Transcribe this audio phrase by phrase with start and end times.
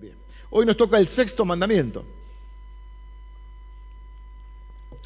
[0.00, 0.14] Bien.
[0.50, 2.04] Hoy nos toca el sexto mandamiento.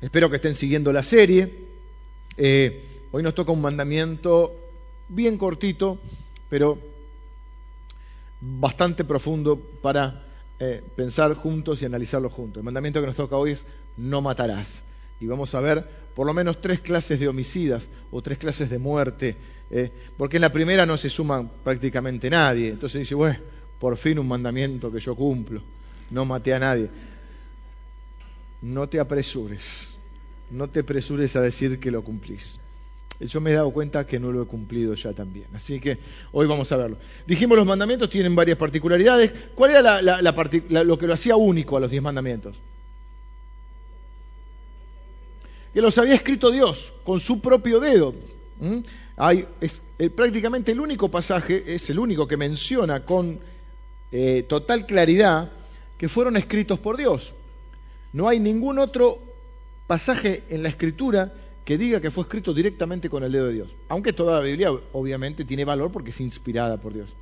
[0.02, 1.66] Espero que estén siguiendo la serie.
[2.36, 4.54] Eh, hoy nos toca un mandamiento
[5.08, 5.98] bien cortito,
[6.50, 6.78] pero
[8.40, 10.26] bastante profundo para
[10.60, 12.58] eh, pensar juntos y analizarlo juntos.
[12.58, 13.64] El mandamiento que nos toca hoy es
[13.96, 14.82] no matarás.
[15.20, 18.78] Y vamos a ver por lo menos tres clases de homicidas o tres clases de
[18.78, 19.36] muerte,
[19.70, 22.68] eh, porque en la primera no se suma prácticamente nadie.
[22.68, 23.38] Entonces dice, bueno,
[23.82, 25.60] por fin un mandamiento que yo cumplo,
[26.10, 26.88] no maté a nadie.
[28.60, 29.96] No te apresures,
[30.52, 32.60] no te apresures a decir que lo cumplís.
[33.18, 35.46] Yo me he dado cuenta que no lo he cumplido ya también.
[35.52, 35.98] Así que
[36.30, 36.96] hoy vamos a verlo.
[37.26, 39.32] Dijimos los mandamientos tienen varias particularidades.
[39.56, 42.60] ¿Cuál era lo que lo hacía único a los diez mandamientos?
[45.74, 48.14] que los había escrito Dios con su propio dedo.
[48.60, 48.78] ¿Mm?
[49.16, 49.44] Hay,
[49.98, 53.40] eh, prácticamente el único pasaje, es el único que menciona con
[54.12, 55.50] eh, total claridad
[55.98, 57.34] que fueron escritos por Dios.
[58.12, 59.18] No hay ningún otro
[59.86, 61.32] pasaje en la escritura
[61.64, 63.76] que diga que fue escrito directamente con el dedo de Dios.
[63.88, 67.14] Aunque toda la Biblia obviamente tiene valor porque es inspirada por Dios.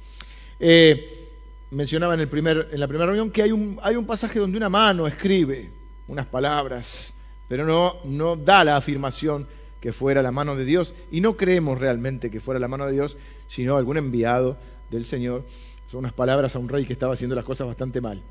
[0.58, 1.28] Eh,
[1.70, 5.70] mencionaba en, la primera reunión que hay un, hay un pasaje donde una mano escribe
[6.08, 7.14] unas palabras
[7.50, 9.48] pero no, no da la afirmación
[9.80, 12.92] que fuera la mano de Dios y no creemos realmente que fuera la mano de
[12.92, 13.16] Dios,
[13.48, 14.56] sino algún enviado
[14.88, 15.44] del Señor.
[15.90, 18.22] Son unas palabras a un rey que estaba haciendo las cosas bastante mal.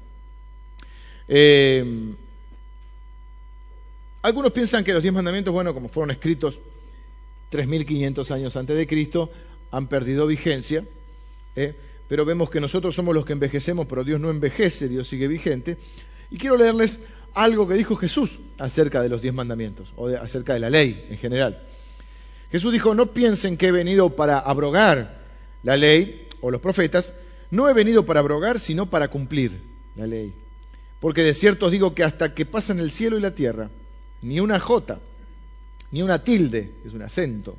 [1.28, 2.14] Eh,
[4.22, 6.60] algunos piensan que los diez mandamientos, bueno, como fueron escritos
[7.52, 9.30] 3.500 años antes de Cristo,
[9.72, 10.86] han perdido vigencia,
[11.56, 11.76] ¿eh?
[12.08, 15.78] pero vemos que nosotros somos los que envejecemos, pero Dios no envejece, Dios sigue vigente.
[16.32, 17.00] Y quiero leerles
[17.34, 21.18] algo que dijo Jesús acerca de los diez mandamientos, o acerca de la ley en
[21.18, 21.62] general.
[22.52, 25.20] Jesús dijo, no piensen que he venido para abrogar
[25.64, 27.14] la ley o los profetas,
[27.52, 29.60] no he venido para abrogar, sino para cumplir
[29.96, 30.34] la ley.
[31.00, 33.70] Porque de cierto os digo que hasta que pasen el cielo y la tierra,
[34.22, 35.00] ni una jota,
[35.92, 37.58] ni una tilde, es un acento,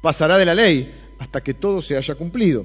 [0.00, 2.64] pasará de la ley hasta que todo se haya cumplido.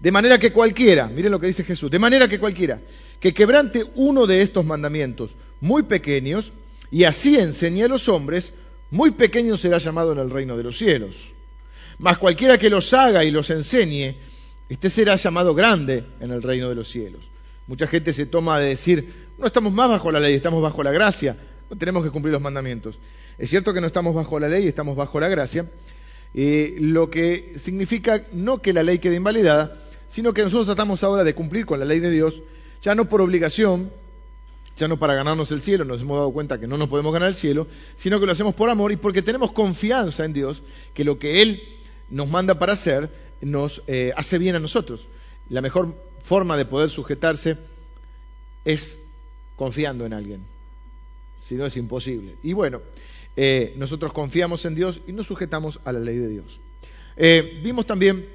[0.00, 2.80] De manera que cualquiera, miren lo que dice Jesús, de manera que cualquiera
[3.20, 6.52] que quebrante uno de estos mandamientos muy pequeños
[6.90, 8.52] y así enseñe a los hombres,
[8.90, 11.16] muy pequeño será llamado en el reino de los cielos.
[11.98, 14.16] Mas cualquiera que los haga y los enseñe,
[14.68, 17.24] este será llamado grande en el reino de los cielos.
[17.66, 20.90] Mucha gente se toma de decir, no estamos más bajo la ley, estamos bajo la
[20.90, 21.36] gracia,
[21.70, 22.98] no tenemos que cumplir los mandamientos.
[23.38, 25.70] Es cierto que no estamos bajo la ley, estamos bajo la gracia,
[26.34, 29.76] eh, lo que significa no que la ley quede invalidada,
[30.08, 32.42] sino que nosotros tratamos ahora de cumplir con la ley de Dios
[32.82, 33.90] ya no por obligación,
[34.76, 37.28] ya no para ganarnos el cielo, nos hemos dado cuenta que no nos podemos ganar
[37.28, 40.62] el cielo, sino que lo hacemos por amor y porque tenemos confianza en Dios,
[40.94, 41.62] que lo que Él
[42.10, 43.10] nos manda para hacer
[43.40, 45.08] nos eh, hace bien a nosotros.
[45.48, 47.56] La mejor forma de poder sujetarse
[48.64, 48.98] es
[49.56, 50.40] confiando en alguien,
[51.40, 52.36] si no es imposible.
[52.42, 52.80] Y bueno,
[53.36, 56.60] eh, nosotros confiamos en Dios y nos sujetamos a la ley de Dios.
[57.16, 58.28] Eh, vimos también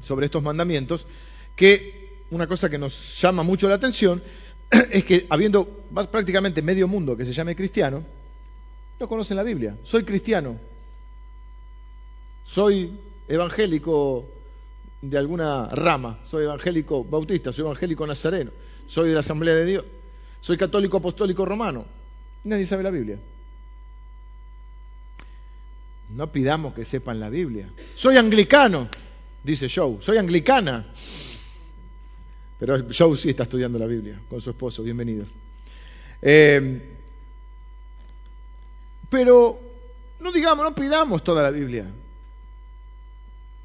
[0.00, 1.06] sobre estos mandamientos
[1.54, 4.22] que una cosa que nos llama mucho la atención
[4.90, 5.66] es que habiendo
[6.10, 8.02] prácticamente medio mundo que se llame cristiano,
[8.98, 9.76] no conocen la Biblia.
[9.84, 10.56] Soy cristiano,
[12.44, 12.92] soy
[13.28, 14.28] evangélico
[15.00, 18.50] de alguna rama, soy evangélico bautista, soy evangélico nazareno,
[18.86, 19.84] soy de la Asamblea de Dios,
[20.40, 21.84] soy católico apostólico romano.
[22.44, 23.18] Nadie sabe la Biblia.
[26.10, 27.68] No pidamos que sepan la Biblia.
[27.94, 28.88] Soy anglicano,
[29.42, 30.86] dice Joe, soy anglicana.
[32.58, 35.30] Pero Joe sí está estudiando la Biblia con su esposo, bienvenidos.
[36.20, 36.80] Eh,
[39.08, 39.58] pero
[40.20, 41.86] no digamos, no pidamos toda la Biblia.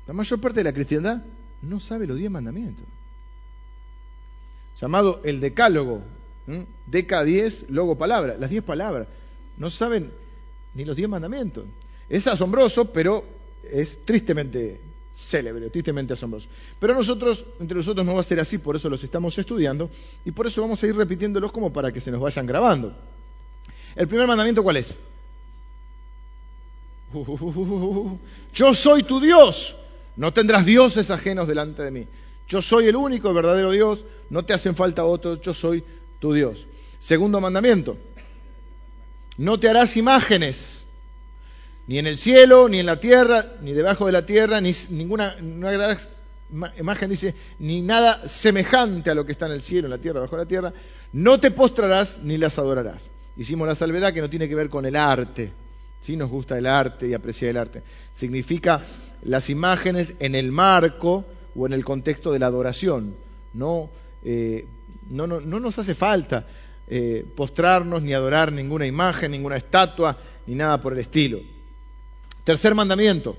[0.08, 1.22] La mayor parte de la cristiandad
[1.62, 2.86] no sabe los diez mandamientos.
[4.80, 6.02] Llamado el decálogo.
[6.86, 8.38] Deca diez, logo palabra.
[8.40, 9.08] Las diez palabras.
[9.58, 10.12] No saben
[10.74, 11.66] ni los diez mandamientos.
[12.10, 13.26] Es asombroso, pero
[13.70, 14.80] es tristemente
[15.18, 16.48] célebre, tristemente asombroso.
[16.80, 19.90] Pero nosotros, entre nosotros no va a ser así, por eso los estamos estudiando
[20.24, 22.96] y por eso vamos a ir repitiéndolos como para que se nos vayan grabando.
[23.96, 24.96] El primer mandamiento, ¿cuál es?
[28.54, 29.76] yo soy tu Dios,
[30.18, 32.08] no tendrás dioses ajenos delante de mí.
[32.48, 35.84] Yo soy el único verdadero Dios, no te hacen falta otros, yo soy
[36.20, 36.68] tu Dios.
[37.00, 37.98] Segundo mandamiento,
[39.38, 40.84] no te harás imágenes
[41.88, 45.38] ni en el cielo, ni en la tierra, ni debajo de la tierra, ni ninguna
[46.78, 50.20] imagen dice, ni nada semejante a lo que está en el cielo, en la tierra,
[50.20, 50.74] debajo de la tierra.
[51.14, 53.10] No te postrarás ni las adorarás.
[53.38, 55.52] Hicimos la salvedad que no tiene que ver con el arte.
[56.02, 57.84] Si nos gusta el arte y apreciar el arte.
[58.14, 58.82] Significa
[59.24, 63.16] las imágenes en el marco o en el contexto de la adoración,
[63.54, 63.90] no
[64.24, 64.66] eh,
[65.10, 66.46] no, nos hace falta
[66.88, 71.40] eh, postrarnos ni adorar ninguna imagen, ninguna estatua, ni nada por el estilo.
[72.44, 73.38] Tercer mandamiento.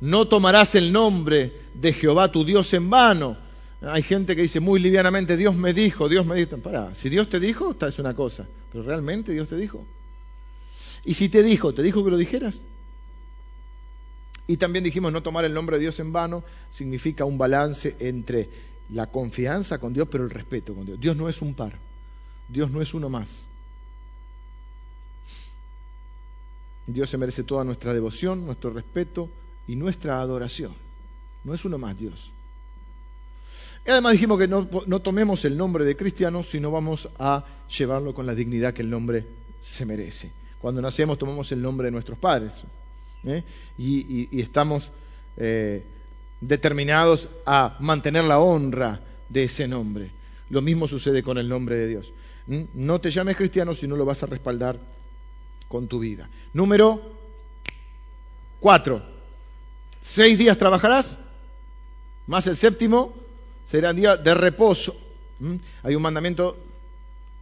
[0.00, 3.36] No tomarás el nombre de Jehová tu Dios en vano.
[3.80, 6.56] Hay gente que dice muy livianamente, Dios me dijo, Dios me dijo.
[6.58, 8.46] Pará, si Dios te dijo, esta es una cosa.
[8.72, 9.84] Pero realmente Dios te dijo.
[11.04, 12.60] Y si te dijo, ¿te dijo que lo dijeras?
[14.46, 18.48] Y también dijimos no tomar el nombre de Dios en vano significa un balance entre
[18.90, 21.00] la confianza con Dios, pero el respeto con Dios.
[21.00, 21.78] Dios no es un par,
[22.48, 23.44] Dios no es uno más.
[26.86, 29.28] Dios se merece toda nuestra devoción, nuestro respeto
[29.68, 30.74] y nuestra adoración.
[31.44, 32.30] No es uno más Dios.
[33.86, 34.66] Y además dijimos que no,
[35.00, 37.44] tomemos el nombre de cristiano, sino vamos a
[37.76, 39.26] llevarlo con la dignidad que el nombre
[39.60, 40.30] se merece.
[40.62, 42.64] Cuando nacemos tomamos el nombre de nuestros padres.
[43.24, 43.42] ¿eh?
[43.78, 44.90] y, estamos
[45.36, 45.82] eh,
[46.40, 50.10] determinados a mantener la honra de ese nombre.
[50.50, 52.12] Lo mismo sucede con el nombre de Dios.
[52.74, 54.78] No te llames cristiano si no lo vas a respaldar
[55.68, 56.28] con tu vida.
[56.52, 57.00] Número
[58.60, 59.02] cuatro.
[60.00, 61.16] Seis días trabajarás,
[62.26, 63.14] más el séptimo
[63.66, 64.94] será día de reposo.
[65.82, 66.56] Hay un mandamiento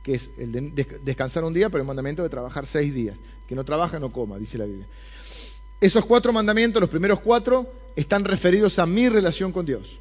[0.02, 3.18] que es el de descansar un día, pero el mandamiento de trabajar seis días.
[3.48, 4.86] Que no trabaja, no coma, dice la Biblia.
[5.80, 7.66] Esos cuatro mandamientos, los primeros cuatro,
[7.96, 9.98] están referidos a mi relación con Dios.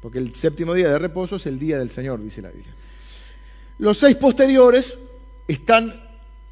[0.00, 2.74] Porque el séptimo día de reposo es el día del Señor, dice la Biblia.
[3.78, 4.96] Los seis posteriores
[5.48, 6.02] están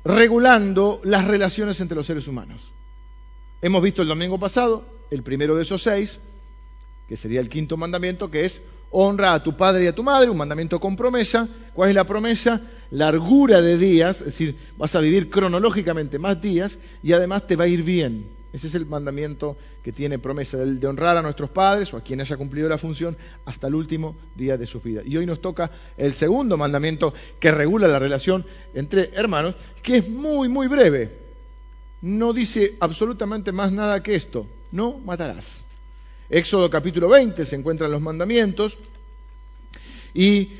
[0.04, 2.70] regulando las relaciones entre los seres humanos.
[3.62, 6.18] Hemos visto el domingo pasado el primero de esos seis,
[7.08, 8.60] que sería el quinto mandamiento, que es
[8.96, 11.48] honra a tu padre y a tu madre, un mandamiento con promesa.
[11.74, 12.60] ¿Cuál es la promesa?
[12.92, 17.64] Largura de días, es decir, vas a vivir cronológicamente más días y además te va
[17.64, 18.24] a ir bien.
[18.52, 22.20] Ese es el mandamiento que tiene promesa, de honrar a nuestros padres o a quien
[22.20, 25.02] haya cumplido la función hasta el último día de su vida.
[25.04, 30.08] Y hoy nos toca el segundo mandamiento que regula la relación entre hermanos, que es
[30.08, 31.18] muy, muy breve.
[32.00, 34.46] No dice absolutamente más nada que esto.
[34.70, 35.64] No matarás.
[36.30, 38.78] Éxodo capítulo 20 se encuentran los mandamientos
[40.14, 40.50] y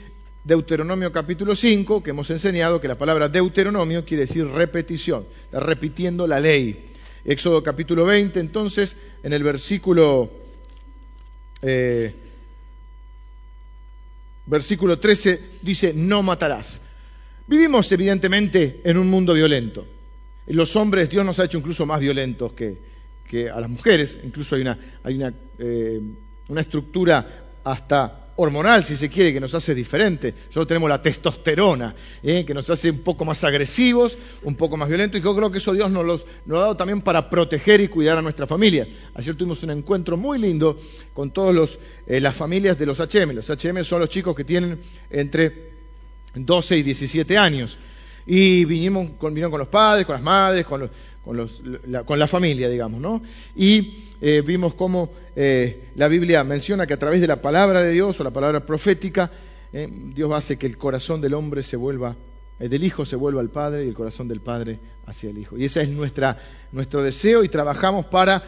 [0.45, 6.39] Deuteronomio capítulo 5, que hemos enseñado que la palabra Deuteronomio quiere decir repetición, repitiendo la
[6.39, 6.91] ley.
[7.25, 10.31] Éxodo capítulo 20, entonces, en el versículo,
[11.63, 12.15] eh,
[14.45, 16.79] versículo 13 dice, no matarás.
[17.47, 19.87] Vivimos evidentemente en un mundo violento.
[20.49, 22.77] Los hombres, Dios nos ha hecho incluso más violentos que,
[23.29, 24.19] que a las mujeres.
[24.25, 26.01] Incluso hay una, hay una, eh,
[26.49, 27.27] una estructura
[27.65, 30.35] hasta hormonal, si se quiere, que nos hace diferente.
[30.51, 32.45] Solo tenemos la testosterona, ¿eh?
[32.45, 35.59] que nos hace un poco más agresivos, un poco más violentos, y yo creo que
[35.59, 38.87] eso Dios nos, los, nos ha dado también para proteger y cuidar a nuestra familia.
[39.15, 40.79] Ayer tuvimos un encuentro muy lindo
[41.13, 43.33] con todas eh, las familias de los HM.
[43.33, 44.81] Los HM son los chicos que tienen
[45.11, 45.75] entre
[46.35, 47.79] 12 y 17 años.
[48.27, 50.91] Y vinimos con, vinieron con los padres, con las madres, con,
[51.25, 53.23] con, los, la, con la familia, digamos, ¿no?
[53.55, 57.93] Y eh, vimos cómo eh, la Biblia menciona que a través de la palabra de
[57.93, 59.31] Dios o la palabra profética,
[59.73, 62.17] eh, Dios hace que el corazón del hombre se vuelva,
[62.59, 65.59] del hijo se vuelva al padre y el corazón del padre hacia el hijo.
[65.59, 66.39] Y ese es nuestra,
[66.73, 68.43] nuestro deseo y trabajamos para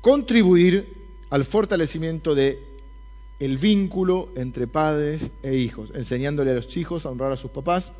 [0.00, 0.92] contribuir
[1.30, 2.58] al fortalecimiento de
[3.40, 7.92] el vínculo entre padres e hijos, enseñándole a los hijos a honrar a sus papás.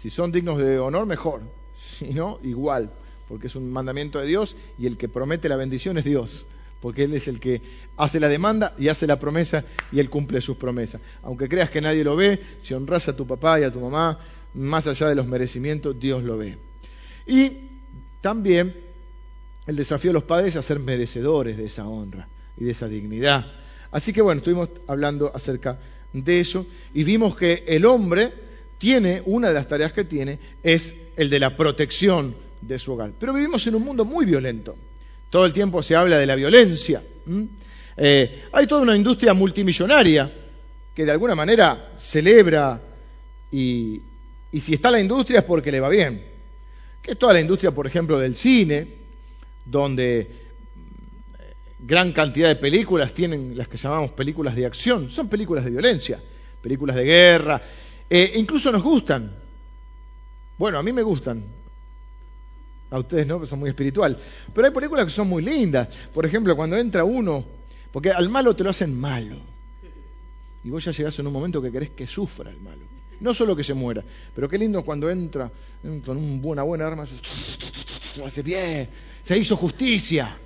[0.00, 1.42] Si son dignos de honor, mejor.
[1.76, 2.90] Si no, igual
[3.30, 6.46] porque es un mandamiento de Dios y el que promete la bendición es Dios,
[6.80, 7.62] porque Él es el que
[7.96, 11.00] hace la demanda y hace la promesa y Él cumple sus promesas.
[11.22, 14.18] Aunque creas que nadie lo ve, si honras a tu papá y a tu mamá,
[14.54, 16.58] más allá de los merecimientos, Dios lo ve.
[17.24, 17.52] Y
[18.20, 18.74] también
[19.68, 22.26] el desafío de los padres es a ser merecedores de esa honra
[22.56, 23.46] y de esa dignidad.
[23.92, 25.78] Así que bueno, estuvimos hablando acerca
[26.12, 28.49] de eso y vimos que el hombre
[28.80, 33.12] tiene, una de las tareas que tiene, es el de la protección de su hogar.
[33.20, 34.74] Pero vivimos en un mundo muy violento.
[35.28, 37.02] Todo el tiempo se habla de la violencia.
[37.94, 40.32] Eh, hay toda una industria multimillonaria
[40.94, 42.80] que de alguna manera celebra
[43.52, 44.00] y,
[44.50, 46.24] y si está la industria es porque le va bien.
[47.02, 48.88] Que es toda la industria, por ejemplo, del cine,
[49.66, 50.26] donde
[50.74, 55.70] mm, gran cantidad de películas tienen las que llamamos películas de acción, son películas de
[55.70, 56.18] violencia,
[56.62, 57.62] películas de guerra,
[58.10, 59.32] eh, incluso nos gustan.
[60.58, 61.44] Bueno, a mí me gustan,
[62.90, 64.18] a ustedes no, que son muy espiritual.
[64.52, 65.88] Pero hay películas que son muy lindas.
[66.12, 67.44] Por ejemplo, cuando entra uno,
[67.92, 69.36] porque al malo te lo hacen malo.
[70.62, 72.82] Y vos ya llegás en un momento que querés que sufra el malo.
[73.20, 74.02] No solo que se muera,
[74.34, 75.50] pero qué lindo cuando entra
[76.04, 78.88] con una buena arma, se hace bien,
[79.22, 80.36] se hizo justicia.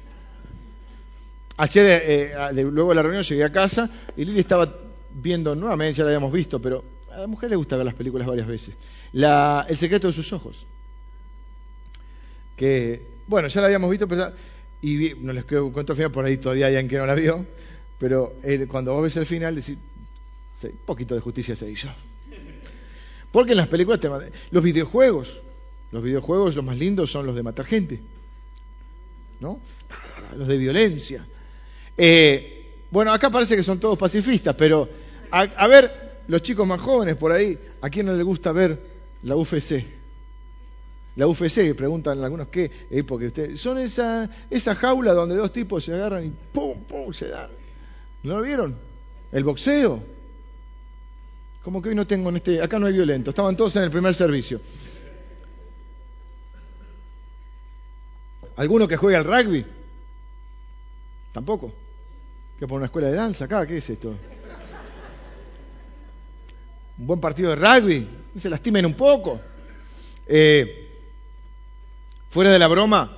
[1.56, 4.72] ayer, luego de la reunión, llegué a casa y Lili estaba
[5.14, 8.26] viendo, nuevamente ya la habíamos visto, pero a la mujer le gusta ver las películas
[8.26, 8.74] varias veces.
[9.12, 10.66] El secreto de sus ojos.
[12.56, 14.32] Que, bueno, ya la habíamos visto, pero,
[14.82, 17.14] y no les quedo un cuento final, por ahí todavía hay alguien que no la
[17.14, 17.44] vio,
[17.98, 18.34] pero
[18.68, 19.76] cuando vos ves el final, decís,
[20.62, 21.88] un poquito de justicia se hizo.
[23.30, 24.08] Porque en las películas te
[24.50, 25.40] Los videojuegos,
[25.90, 28.00] los videojuegos los más lindos son los de matar gente,
[29.40, 29.60] ¿no?
[30.36, 31.26] Los de violencia.
[31.96, 34.88] Eh, bueno, acá parece que son todos pacifistas, pero
[35.30, 38.78] a, ver, los chicos más jóvenes por ahí, ¿a quién no le gusta ver
[39.22, 39.84] la UFC?
[41.16, 45.84] La UFC, preguntan algunos qué, eh, porque ustedes, son esa, esa jaula donde dos tipos
[45.84, 47.50] se agarran y pum, pum, se dan.
[48.24, 48.76] ¿No lo vieron?
[49.30, 50.02] El boxeo.
[51.62, 53.90] Como que hoy no tengo en este, acá no hay violento, estaban todos en el
[53.90, 54.60] primer servicio.
[58.56, 59.64] ¿Alguno que juegue al rugby?
[61.32, 61.72] Tampoco.
[62.58, 63.66] ¿Que por una escuela de danza acá?
[63.66, 64.14] ¿Qué es esto?
[66.98, 68.08] Un buen partido de rugby.
[68.38, 69.40] Se lastimen un poco.
[70.26, 70.88] Eh,
[72.30, 73.16] fuera de la broma,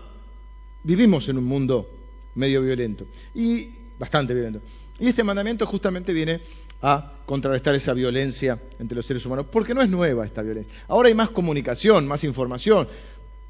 [0.82, 1.88] vivimos en un mundo
[2.34, 3.06] medio violento.
[3.34, 3.68] Y
[3.98, 4.60] bastante violento.
[4.98, 6.40] Y este mandamiento justamente viene
[6.82, 10.72] a contrarrestar esa violencia entre los seres humanos, porque no es nueva esta violencia.
[10.88, 12.88] Ahora hay más comunicación, más información,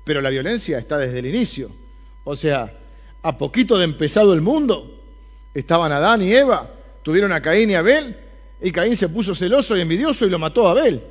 [0.05, 1.71] pero la violencia está desde el inicio.
[2.25, 2.73] O sea,
[3.23, 5.01] a poquito de empezado el mundo,
[5.55, 6.71] estaban Adán y Eva,
[7.03, 8.17] tuvieron a Caín y Abel,
[8.61, 11.03] y Caín se puso celoso y envidioso y lo mató a Abel.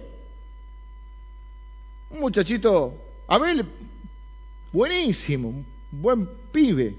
[2.10, 2.94] Un muchachito,
[3.28, 3.66] Abel,
[4.72, 6.96] buenísimo, buen pibe.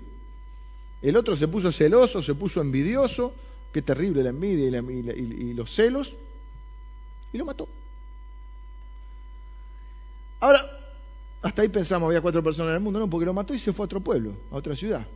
[1.02, 3.34] El otro se puso celoso, se puso envidioso,
[3.72, 6.16] qué terrible la envidia y, los celos,
[7.32, 7.68] y lo mató.
[10.40, 10.64] Ahora,
[11.42, 13.72] hasta ahí pensamos, había cuatro personas en el mundo, no, porque lo mató y se
[13.72, 15.06] fue a otro pueblo, a otra ciudad.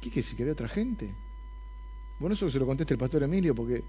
[0.00, 0.36] ¿Qué quiere decir?
[0.36, 1.12] ¿Que había otra gente?
[2.18, 3.82] Bueno, eso se lo conteste el pastor Emilio porque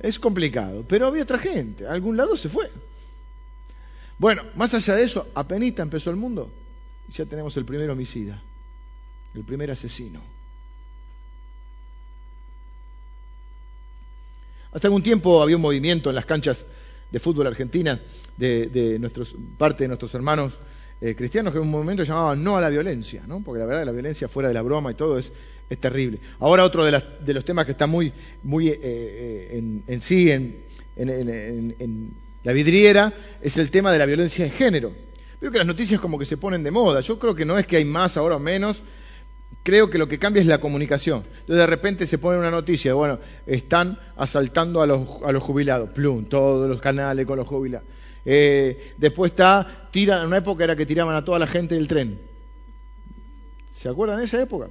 [0.00, 2.70] es complicado, pero había otra gente, a algún lado se fue.
[4.18, 6.50] Bueno, más allá de eso, apenas empezó el mundo
[7.08, 8.42] y ya tenemos el primer homicida,
[9.34, 10.20] el primer asesino.
[14.72, 16.66] Hace algún tiempo había un movimiento en las canchas
[17.10, 18.00] de fútbol argentina
[18.36, 19.10] de,
[19.58, 20.52] parte de nuestros hermanos
[21.00, 23.40] eh, cristianos que en un momento llamaban no a la violencia, ¿no?
[23.40, 25.32] porque la verdad la violencia fuera de la broma y todo es,
[25.70, 26.18] es terrible.
[26.40, 28.12] Ahora otro de, de, los temas que está muy,
[28.42, 32.12] muy eh, eh, en, sí en,
[32.42, 34.92] la vidriera es el tema de la violencia de género.
[35.38, 37.00] Creo que las noticias como que se ponen de moda.
[37.00, 38.82] Yo creo que no es que hay más ahora o menos.
[39.62, 41.24] Creo que lo que cambia es la comunicación.
[41.40, 45.90] Entonces de repente se pone una noticia, bueno, están asaltando a los, a los jubilados.
[45.90, 47.86] Plum, todos los canales con los jubilados.
[48.24, 51.86] Eh, después está, tiran, en una época era que tiraban a toda la gente del
[51.86, 52.18] tren.
[53.70, 54.68] ¿Se acuerdan de esa época?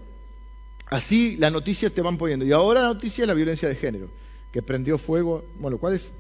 [0.89, 2.46] Así las noticias te van poniendo.
[2.46, 4.10] Y ahora la noticia es la violencia de género,
[4.51, 6.12] que prendió fuego, bueno, lo cual es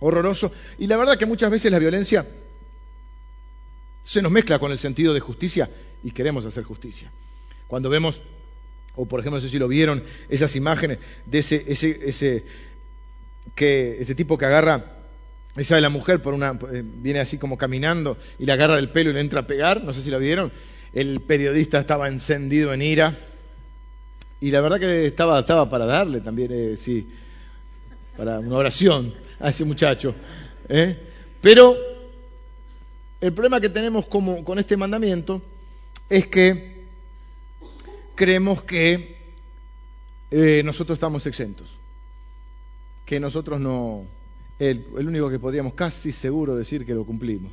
[0.00, 0.52] horroroso.
[0.78, 2.26] Y la verdad que muchas veces la violencia
[4.02, 5.70] se nos mezcla con el sentido de justicia
[6.04, 7.10] y queremos hacer justicia.
[7.66, 8.20] Cuando vemos,
[8.94, 12.44] o por ejemplo, no sé si lo vieron, esas imágenes de ese, ese, ese,
[13.54, 14.92] que, ese tipo que agarra
[15.56, 18.90] esa de la mujer por una, eh, viene así como caminando y le agarra el
[18.90, 20.52] pelo y le entra a pegar, no sé si lo vieron.
[20.92, 23.18] El periodista estaba encendido en ira
[24.40, 27.08] y la verdad que estaba, estaba para darle también, eh, sí,
[28.16, 30.14] para una oración a ese muchacho.
[30.68, 30.96] ¿eh?
[31.40, 31.76] Pero
[33.20, 35.40] el problema que tenemos como, con este mandamiento
[36.08, 36.84] es que
[38.14, 39.16] creemos que
[40.30, 41.74] eh, nosotros estamos exentos,
[43.04, 44.04] que nosotros no,
[44.58, 47.52] el, el único que podríamos casi seguro decir que lo cumplimos.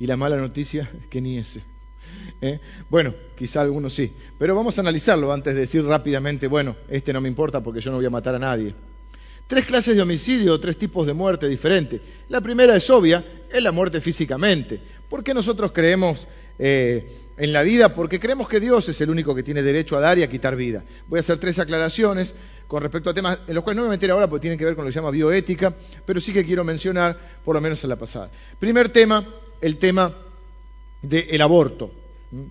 [0.00, 1.62] Y la mala noticia es que ni ese.
[2.40, 2.60] ¿Eh?
[2.88, 7.20] Bueno, quizá algunos sí, pero vamos a analizarlo antes de decir rápidamente, bueno, este no
[7.20, 8.74] me importa porque yo no voy a matar a nadie.
[9.46, 12.02] Tres clases de homicidio, tres tipos de muerte diferentes.
[12.28, 14.78] La primera es obvia, es la muerte físicamente.
[15.08, 16.26] ¿Por qué nosotros creemos
[16.58, 17.94] eh, en la vida?
[17.94, 20.54] Porque creemos que Dios es el único que tiene derecho a dar y a quitar
[20.54, 20.84] vida.
[21.06, 22.34] Voy a hacer tres aclaraciones
[22.66, 24.58] con respecto a temas en los cuales no me voy a meter ahora porque tienen
[24.58, 25.74] que ver con lo que se llama bioética,
[26.04, 28.30] pero sí que quiero mencionar, por lo menos en la pasada.
[28.58, 29.26] Primer tema,
[29.62, 30.14] el tema
[31.02, 31.90] del aborto.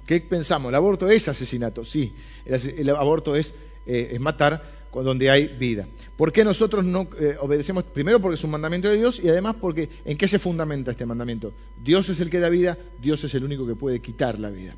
[0.06, 0.70] ¿Qué pensamos?
[0.70, 1.86] ¿El aborto es asesinato?
[1.86, 2.14] Sí,
[2.46, 3.54] el, aborto es,
[3.86, 5.88] eh, es matar donde hay vida.
[6.16, 7.84] ¿Por qué nosotros no eh, obedecemos?
[7.84, 11.06] Primero porque es un mandamiento de Dios y además porque ¿en qué se fundamenta este
[11.06, 11.54] mandamiento?
[11.84, 14.76] Dios es el que da vida, Dios es el único que puede quitar la vida.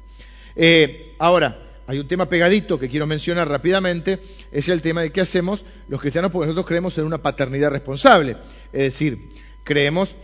[0.55, 4.19] Eh, ahora, hay un tema pegadito que quiero mencionar rápidamente,
[4.51, 8.38] es el tema de qué hacemos los cristianos porque nosotros creemos en una paternidad responsable.
[8.71, 9.29] Es decir,
[9.63, 10.15] creemos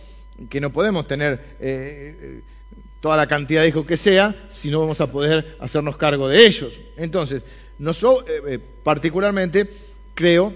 [0.48, 1.56] que no podemos tener
[3.06, 6.44] toda la cantidad de hijos que sea, si no vamos a poder hacernos cargo de
[6.44, 6.80] ellos.
[6.96, 7.44] Entonces,
[7.78, 9.70] nosotros, eh, eh, particularmente,
[10.12, 10.52] creo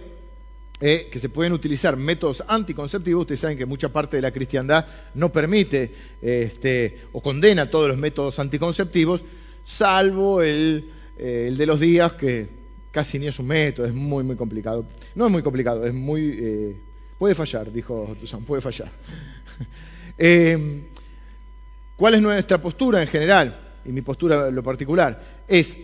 [0.81, 3.21] eh, que se pueden utilizar métodos anticonceptivos.
[3.21, 7.97] Ustedes saben que mucha parte de la cristiandad no permite este, o condena todos los
[7.97, 9.23] métodos anticonceptivos,
[9.65, 12.49] salvo el, el, de los días, que
[12.91, 14.85] casi ni es un método, es muy, muy complicado.
[15.15, 16.75] No es muy complicado, es muy...
[17.17, 18.91] puede fallar, dijo Tuzán, puede fallar.
[22.01, 23.55] ¿Cuál es nuestra postura en general?
[23.85, 25.77] Y mi postura en lo particular es,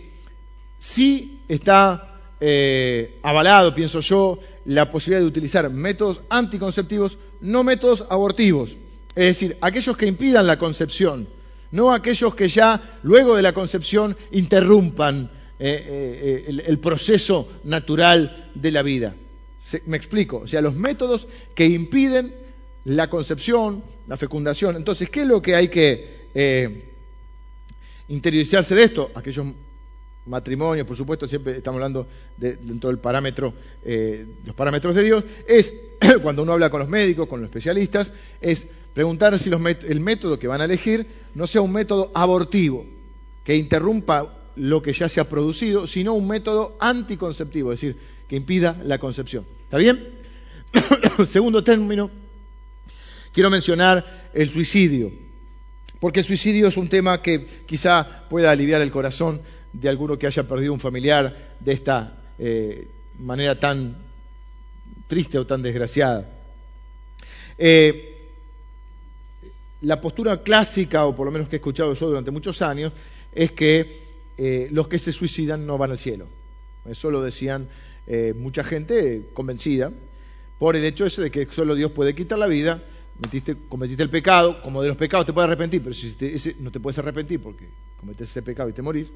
[0.79, 8.77] si está eh, avalado, pienso yo, la posibilidad de utilizar métodos anticonceptivos, no métodos abortivos.
[9.09, 11.27] Es decir, aquellos que impidan la concepción,
[11.69, 18.71] no aquellos que ya luego de la concepción interrumpan eh, eh, el, proceso natural de
[18.71, 19.13] la vida.
[19.85, 22.33] me explico, o sea, los métodos que impiden
[22.85, 24.75] la concepción, la fecundación.
[24.75, 26.85] Entonces, ¿qué es lo que hay que eh,
[28.07, 29.11] interiorizarse de esto?
[29.13, 29.45] Aquellos
[30.25, 35.23] matrimonios, por supuesto, siempre estamos hablando de, dentro del parámetro, eh, los parámetros de Dios,
[35.47, 35.73] es
[36.21, 38.11] cuando uno habla con los médicos, con los especialistas,
[38.41, 42.85] es preguntar si el método que van a elegir no sea un método abortivo,
[43.43, 47.97] que interrumpa lo que ya se ha producido, sino un método anticonceptivo, es decir,
[48.27, 49.45] que impida la concepción.
[49.63, 50.17] ¿Está bien?
[51.27, 52.09] Segundo término,
[53.37, 55.11] Quiero mencionar el suicidio,
[55.99, 59.39] porque el suicidio es un tema que quizá pueda aliviar el corazón
[59.71, 62.87] de alguno que haya perdido un familiar de esta eh,
[63.19, 63.95] manera tan
[65.07, 66.27] triste o tan desgraciada.
[67.59, 68.27] Eh,
[69.81, 72.91] la postura clásica, o por lo menos que he escuchado yo durante muchos años,
[73.31, 74.01] es que
[74.35, 76.25] eh, los que se suicidan no van al cielo.
[76.89, 77.69] Eso lo decían
[78.37, 79.91] mucha gente convencida
[80.57, 82.81] por el hecho ese de que solo Dios puede quitar la vida
[83.69, 86.15] cometiste el pecado, como de los pecados te puedes arrepentir, pero si
[86.59, 87.67] no te puedes arrepentir porque
[87.99, 89.11] cometes ese pecado y te morís,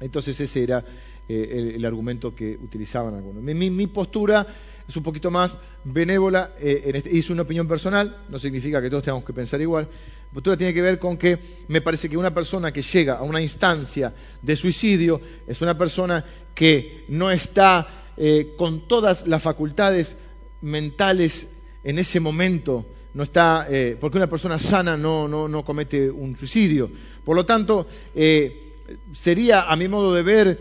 [0.00, 0.84] entonces ese era
[1.28, 3.42] eh, el, argumento que utilizaban algunos.
[3.42, 4.46] Mi, postura
[4.86, 8.90] es un poquito más benévola, eh, en este, es una opinión personal, no significa que
[8.90, 9.88] todos tengamos que pensar igual.
[10.30, 11.38] Mi postura tiene que ver con que
[11.68, 14.12] me parece que una persona que llega a una instancia
[14.42, 16.22] de suicidio es una persona
[16.54, 20.16] que no está eh, con todas las facultades
[20.60, 21.48] mentales
[21.82, 22.84] en ese momento
[23.16, 26.90] no está, eh, porque una persona sana no, no, no, comete un suicidio.
[27.24, 28.74] Por lo tanto, eh,
[29.10, 30.58] sería, a mi modo de ver,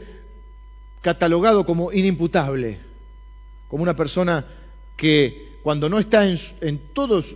[1.01, 2.79] catalogado como inimputable,
[3.67, 4.45] como una persona
[4.95, 7.35] que cuando no está en, en todos,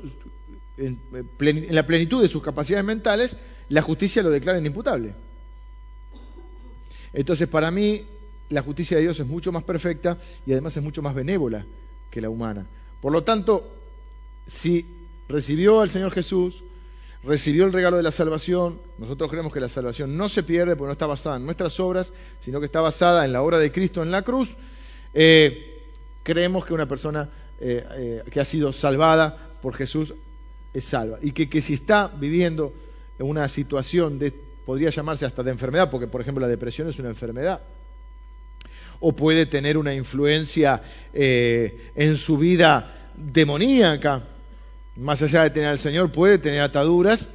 [0.78, 3.36] en, en la plenitud de sus capacidades mentales,
[3.68, 5.16] la justicia lo declara inimputable.
[7.12, 8.06] Entonces, para mí,
[8.48, 11.66] la justicia de Dios es mucho más perfecta y además es mucho más benévola
[12.10, 12.66] que la humana.
[13.02, 13.76] Por lo tanto,
[14.48, 14.99] si
[15.30, 16.64] recibió al Señor Jesús,
[17.24, 18.80] recibió el regalo de la salvación.
[18.98, 22.12] Nosotros creemos que la salvación no se pierde porque no está basada en nuestras obras,
[22.40, 24.56] sino que está basada en la obra de Cristo en la cruz.
[25.14, 25.82] Eh,
[26.24, 27.30] creemos que una persona
[27.62, 30.16] eh, eh, que ha sido salvada por Jesús
[30.74, 31.20] es salva.
[31.22, 32.74] Y que, si está viviendo
[33.20, 34.34] en una situación de,
[34.66, 37.62] podría llamarse hasta de enfermedad, porque por ejemplo la depresión es una enfermedad,
[39.00, 40.82] o puede tener una influencia
[41.14, 44.24] en su vida demoníaca,
[45.00, 47.28] más allá de tener al Señor, puede tener ataduras,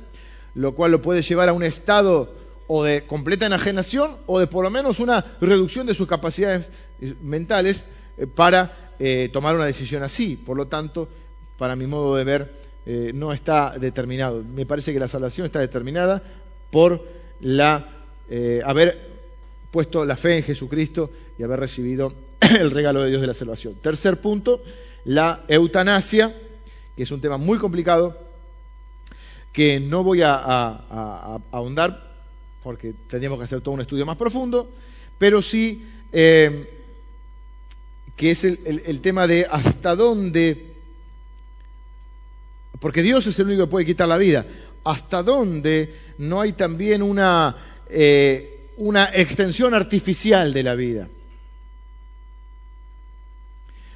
[0.55, 2.33] lo cual lo puede llevar a un estado
[2.67, 7.15] o de completa enajenación o de por lo menos una reducción de sus capacidades eh,
[7.23, 7.85] mentales
[8.17, 10.37] eh, para eh, tomar una decisión así.
[10.37, 11.09] Por lo tanto,
[11.59, 12.65] para mi modo de ver,
[13.15, 14.45] no está determinado.
[14.45, 16.23] Me parece que la salvación está determinada
[16.71, 17.03] por
[17.41, 17.89] la,
[18.63, 19.09] haber
[19.71, 22.13] puesto la fe en Jesucristo y haber recibido
[22.61, 23.77] el regalo de Dios de la salvación.
[23.81, 24.63] Tercer punto,
[25.07, 26.35] la eutanasia
[26.97, 28.17] que es un tema muy complicado,
[29.53, 32.13] que no voy a, ahondar
[32.63, 34.71] porque tendríamos que hacer todo un estudio más profundo,
[35.19, 36.69] pero sí eh,
[38.17, 40.73] que es el, tema de hasta dónde,
[42.81, 44.47] porque Dios es el único que puede quitar la vida,
[44.83, 47.55] hasta dónde no hay también una,
[47.89, 51.09] eh, una extensión artificial de la vida.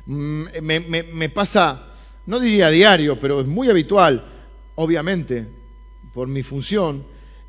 [0.06, 1.87] Mm, me pasa
[2.28, 4.22] no diría diario, pero es muy habitual,
[4.74, 5.46] obviamente,
[6.12, 7.02] por mi función,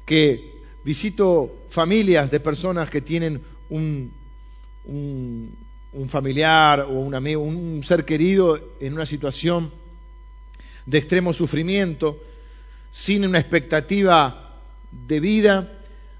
[0.06, 4.10] que visito familias de personas que tienen un,
[4.86, 9.70] un, familiar o un amigo, un ser querido en una situación
[10.86, 12.18] de extremo sufrimiento,
[12.89, 14.62] sin una expectativa
[14.92, 15.74] de vida,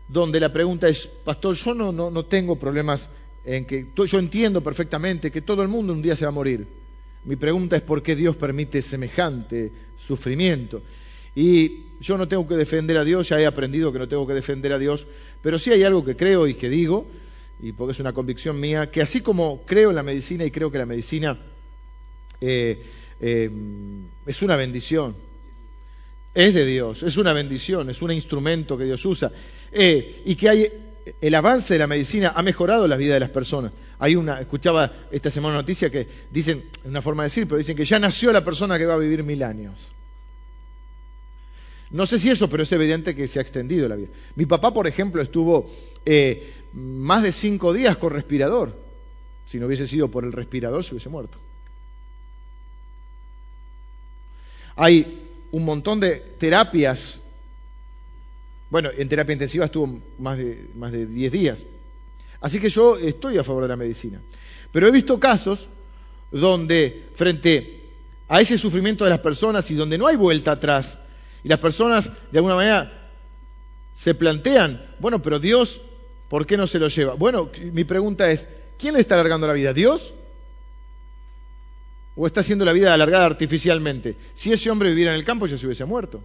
[0.06, 3.10] donde la pregunta es, pastor, yo no, no, no tengo problemas
[3.46, 6.79] en que yo entiendo perfectamente que todo el mundo un día se va a morir.
[7.26, 10.82] Mi pregunta es por qué Dios permite semejante sufrimiento.
[11.36, 14.34] Y yo no tengo que defender a Dios, ya he aprendido que no tengo que
[14.34, 15.06] defender a Dios,
[15.42, 17.08] pero sí hay algo que creo y que digo,
[17.62, 20.72] y porque es una convicción mía, que así como creo en la medicina y creo
[20.72, 21.38] que la medicina
[22.40, 22.82] eh,
[23.20, 23.50] eh,
[24.26, 25.16] es una bendición,
[26.34, 29.32] es de Dios, es una bendición, es un instrumento que Dios usa,
[29.72, 30.72] eh, y que hay
[31.22, 33.72] el avance de la medicina ha mejorado la vida de las personas.
[34.00, 37.76] Hay una, escuchaba esta semana una noticia que dicen, una forma de decir, pero dicen
[37.76, 39.76] que ya nació la persona que va a vivir mil años.
[41.92, 44.10] No sé si eso, pero es evidente que se ha extendido la vida.
[44.36, 45.72] Mi papá, por ejemplo, estuvo
[46.06, 48.76] eh, más de cinco días con respirador.
[49.48, 51.40] Si no hubiese sido por el respirador, se hubiese muerto.
[54.76, 57.20] Hay un montón de terapias.
[58.70, 61.66] Bueno, en terapia intensiva estuvo más de, más de 10 días.
[62.42, 64.22] Así que yo estoy a favor de la medicina.
[64.72, 65.68] Pero he visto casos
[66.32, 67.82] donde frente
[68.28, 70.98] a ese sufrimiento de las personas y donde no hay vuelta atrás,
[71.44, 73.10] y las personas, de alguna manera,
[73.94, 75.82] se plantean, bueno, pero Dios,
[76.30, 77.16] ¿por qué no se lo lleva?
[77.16, 79.74] Bueno, mi pregunta es, ¿quién le está alargando la vida?
[79.74, 80.14] ¿Dios?
[82.16, 84.16] ¿O está haciendo la vida alargada artificialmente?
[84.34, 86.22] Si ese hombre viviera en el campo ya se hubiese muerto.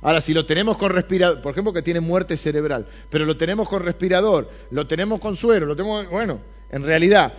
[0.00, 3.68] Ahora, si lo tenemos con respirador, por ejemplo, que tiene muerte cerebral, pero lo tenemos
[3.68, 7.32] con respirador, lo tenemos con suero, lo tenemos, bueno, en realidad,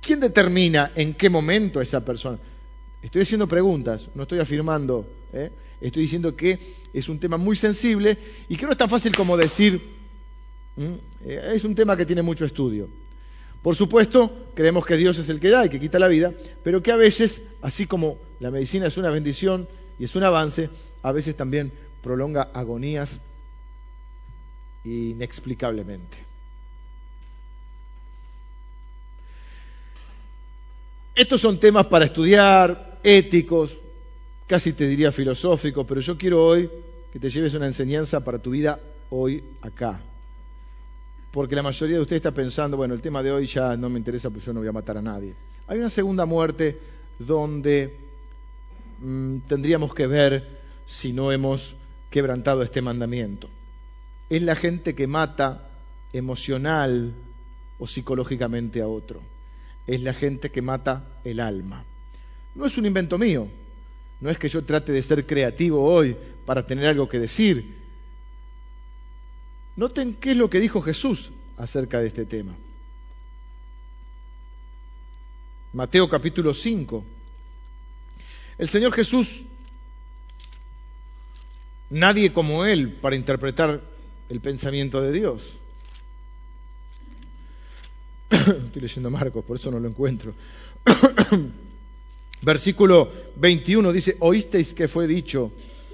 [0.00, 2.38] ¿quién determina en qué momento esa persona?
[3.02, 5.06] Estoy haciendo preguntas, no estoy afirmando.
[5.32, 5.50] ¿eh?
[5.80, 6.58] Estoy diciendo que
[6.92, 8.16] es un tema muy sensible
[8.48, 9.80] y que no es tan fácil como decir,
[10.76, 12.88] eh, es un tema que tiene mucho estudio.
[13.62, 16.82] Por supuesto, creemos que Dios es el que da y que quita la vida, pero
[16.82, 20.68] que a veces, así como la medicina es una bendición y es un avance,
[21.02, 23.20] a veces también prolonga agonías
[24.84, 26.18] inexplicablemente.
[31.14, 33.76] Estos son temas para estudiar, éticos,
[34.46, 36.70] casi te diría filosófico, pero yo quiero hoy
[37.12, 40.00] que te lleves una enseñanza para tu vida hoy acá.
[41.30, 43.98] Porque la mayoría de ustedes está pensando, bueno, el tema de hoy ya no me
[43.98, 45.34] interesa, pues yo no voy a matar a nadie.
[45.66, 46.78] Hay una segunda muerte
[47.18, 47.94] donde
[49.00, 51.74] mm, tendríamos que ver si no hemos
[52.10, 53.48] quebrantado este mandamiento.
[54.28, 55.68] Es la gente que mata
[56.12, 57.12] emocional
[57.78, 59.20] o psicológicamente a otro.
[59.86, 61.84] Es la gente que mata el alma.
[62.54, 63.48] No es un invento mío,
[64.20, 66.16] no es que yo trate de ser creativo hoy
[66.46, 67.74] para tener algo que decir.
[69.74, 72.54] Noten qué es lo que dijo Jesús acerca de este tema.
[75.72, 77.04] Mateo capítulo 5.
[78.58, 79.40] El Señor Jesús,
[81.92, 83.80] nadie como Él para interpretar
[84.28, 85.58] el pensamiento de Dios.
[88.30, 90.32] Estoy leyendo Marcos, por eso no lo encuentro.
[92.42, 95.52] Versículo 21 dice, oísteis que fue dicho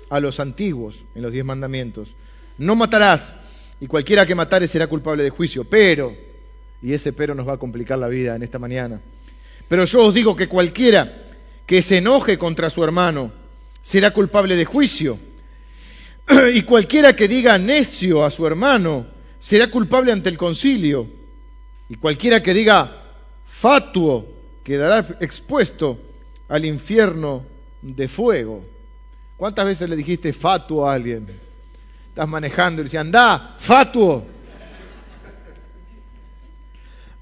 [0.08, 2.14] a los antiguos en los diez mandamientos,
[2.56, 3.34] no matarás,
[3.80, 6.16] y cualquiera que matare será culpable de juicio, pero,
[6.80, 9.00] y ese pero nos va a complicar la vida en esta mañana,
[9.68, 11.26] pero yo os digo que cualquiera
[11.66, 13.30] que se enoje contra su hermano
[13.82, 15.18] será culpable de juicio,
[16.54, 19.06] y cualquiera que diga necio a su hermano
[19.38, 21.06] será culpable ante el concilio,
[21.88, 23.02] y cualquiera que diga
[23.46, 24.26] fatuo
[24.62, 25.98] quedará expuesto
[26.48, 27.44] al infierno
[27.80, 28.64] de fuego.
[29.36, 31.26] ¿Cuántas veces le dijiste fatuo a alguien?
[32.08, 34.26] Estás manejando y le decías, anda, fatuo.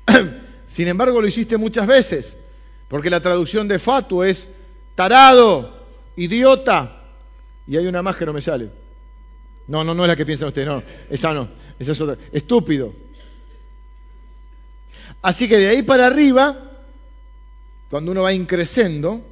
[0.66, 2.36] Sin embargo, lo hiciste muchas veces,
[2.88, 4.48] porque la traducción de fatuo es
[4.94, 7.02] tarado, idiota,
[7.66, 8.70] y hay una más que no me sale.
[9.68, 11.48] No, no, no es la que piensan ustedes, no, esa no,
[11.78, 12.16] esa es otra.
[12.32, 12.92] Estúpido.
[15.22, 16.56] Así que de ahí para arriba
[17.90, 19.22] cuando uno va increciendo,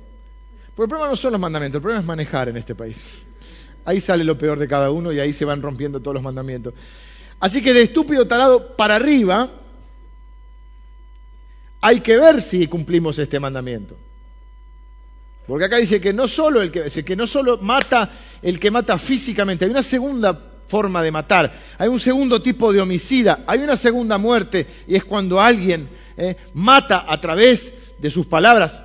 [0.75, 3.19] porque el problema no son los mandamientos, el problema es manejar en este país.
[3.85, 6.75] Ahí sale lo peor de cada uno y ahí se van rompiendo todos los mandamientos.
[7.41, 9.51] Así que de estúpido talado para arriba,
[11.81, 13.97] hay que ver si cumplimos este mandamiento.
[15.47, 21.03] Porque acá dice que no solo mata el que mata físicamente, hay una segunda forma
[21.03, 25.41] de matar, hay un segundo tipo de homicida, hay una segunda muerte y es cuando
[25.41, 28.81] alguien eh, mata a través de sus palabras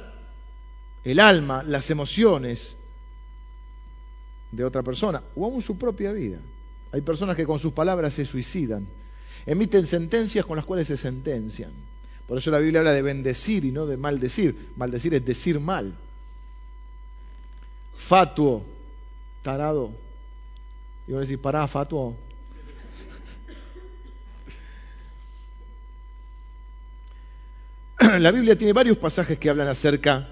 [1.04, 2.76] el alma, las emociones
[4.52, 6.40] de otra persona o aún su propia vida.
[6.92, 8.88] Hay personas que con sus palabras se suicidan,
[9.46, 11.72] emiten sentencias con las cuales se sentencian.
[12.28, 14.70] Por eso la Biblia habla de bendecir y no de maldecir.
[14.76, 15.96] Maldecir es decir mal.
[18.00, 18.64] Fatuo,
[19.44, 19.92] tarado.
[21.08, 22.16] Y van a decir, pará, fatuo.
[28.20, 30.30] la Biblia tiene varios pasajes que hablan acerca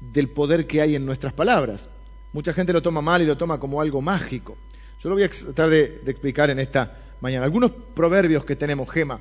[0.00, 1.90] del poder que hay en nuestras palabras.
[2.32, 4.56] Mucha gente lo toma mal y lo toma como algo mágico.
[5.00, 7.44] Yo lo voy a tratar de, explicar en esta mañana.
[7.44, 9.20] Algunos proverbios que tenemos, Gema.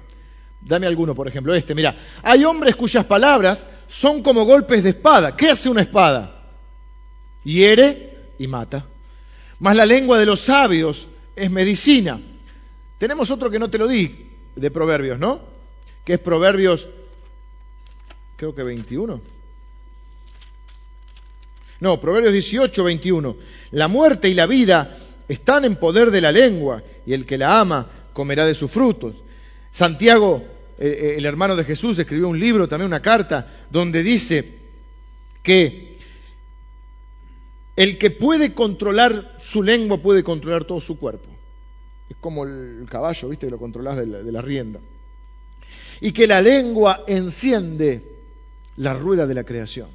[0.61, 1.75] Dame alguno, por ejemplo, este.
[1.75, 5.35] Mira, hay hombres cuyas palabras son como golpes de espada.
[5.35, 6.38] ¿Qué hace una espada?
[7.43, 8.85] Hiere y mata.
[9.59, 12.19] Mas la lengua de los sabios es medicina.
[12.97, 15.41] Tenemos otro que no te lo di de proverbios, ¿no?
[16.03, 16.89] Que es Proverbios,
[18.35, 19.21] creo que 21.
[21.81, 23.37] No, Proverbios 18, 21.
[23.71, 24.97] La muerte y la vida
[25.27, 29.15] están en poder de la lengua, y el que la ama comerá de sus frutos.
[29.71, 30.43] Santiago,
[30.77, 34.57] eh, eh, el hermano de Jesús, escribió un libro, también una carta, donde dice
[35.43, 35.88] que
[37.79, 41.29] el que puede controlar su lengua puede controlar todo su cuerpo.
[42.09, 43.47] Es como el caballo, ¿viste?
[43.47, 44.81] Que lo controlas de la, rienda.
[46.01, 48.03] Y que la lengua enciende
[48.75, 49.87] la rueda de la creación.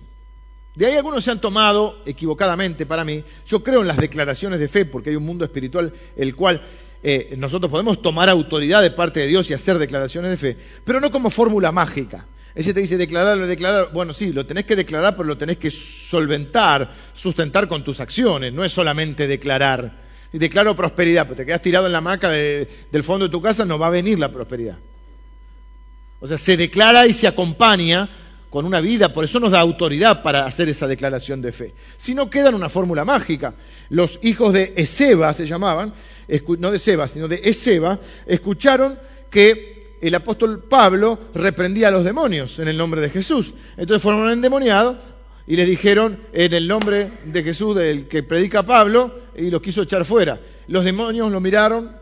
[0.75, 4.69] De ahí algunos se han tomado, equivocadamente para mí, yo creo en las declaraciones de
[4.69, 6.63] fe, porque hay un mundo espiritual el cual
[7.03, 11.01] eh, nosotros podemos tomar autoridad de parte de Dios y hacer declaraciones de fe, pero
[11.01, 12.25] no como fórmula mágica.
[12.55, 15.71] Ese te dice declararlo, declarar, bueno, sí, lo tenés que declarar, pero lo tenés que
[15.71, 20.05] solventar, sustentar con tus acciones, no es solamente declarar.
[20.33, 23.65] Y declaro prosperidad, pero te quedas tirado en la hamaca del fondo de tu casa,
[23.65, 24.77] no va a venir la prosperidad.
[26.21, 28.09] O sea, se declara y se acompaña
[28.51, 31.75] con una vida, por eso nos da autoridad para hacer esa declaración de fe.
[31.97, 33.55] Si no queda en una fórmula mágica.
[33.91, 35.93] Los hijos de Ezeba se llamaban,
[36.59, 38.97] no de Seba, sino de Ezeba, escucharon
[39.29, 39.74] que
[40.09, 43.55] el apóstol Pablo reprendía a los demonios en el nombre de Jesús.
[43.77, 44.97] Entonces fueron endemoniados
[45.47, 49.83] y les dijeron en el nombre de Jesús, del que predica Pablo, y los quiso
[49.83, 50.41] echar fuera.
[50.69, 51.93] Los demonios lo miraron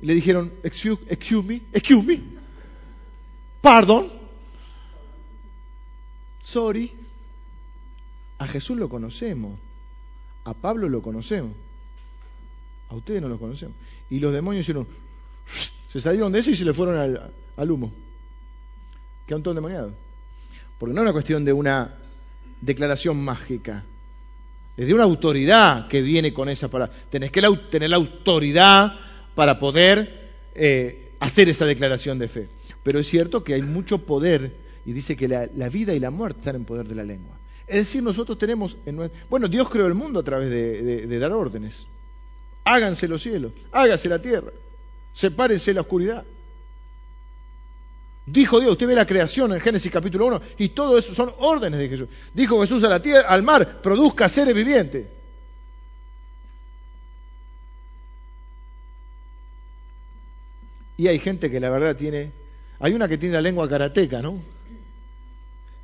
[0.00, 2.22] y le dijeron, excuse, excuse me, excuse me,
[3.60, 4.24] pardon,
[6.44, 6.92] Sorry,
[8.38, 9.58] a Jesús lo conocemos,
[10.44, 11.52] a Pablo lo conocemos,
[12.90, 13.74] a ustedes no lo conocemos.
[14.10, 14.86] Y los demonios hicieron,
[15.94, 17.16] se salieron de eso y se le fueron
[17.56, 17.92] al, humo.
[19.26, 19.92] Quedaron todos demoniados.
[20.76, 21.94] Porque no es una cuestión de una
[22.60, 23.84] declaración mágica,
[24.76, 26.92] es de una autoridad que viene con esa palabra.
[27.10, 28.92] Tenés que tener la autoridad
[29.36, 32.48] para poder eh, hacer esa declaración de fe.
[32.82, 34.52] Pero es cierto que hay mucho poder
[34.84, 37.36] y dice que la, vida y la muerte están en poder de la lengua.
[37.68, 41.86] Es decir, nosotros tenemos, en, bueno, Dios creó el mundo a través de, dar órdenes.
[42.64, 44.50] Háganse los cielos, hágase la tierra,
[45.14, 46.24] sepárense la oscuridad.
[48.26, 51.78] Dijo Dios, usted ve la creación en Génesis capítulo 1 y todo eso son órdenes
[51.78, 52.08] de Jesús.
[52.32, 55.06] Dijo Jesús a la tierra, al mar, produzca seres vivientes.
[60.96, 62.32] Y hay gente que la verdad tiene,
[62.78, 64.40] hay una que tiene la lengua karateca, ¿no?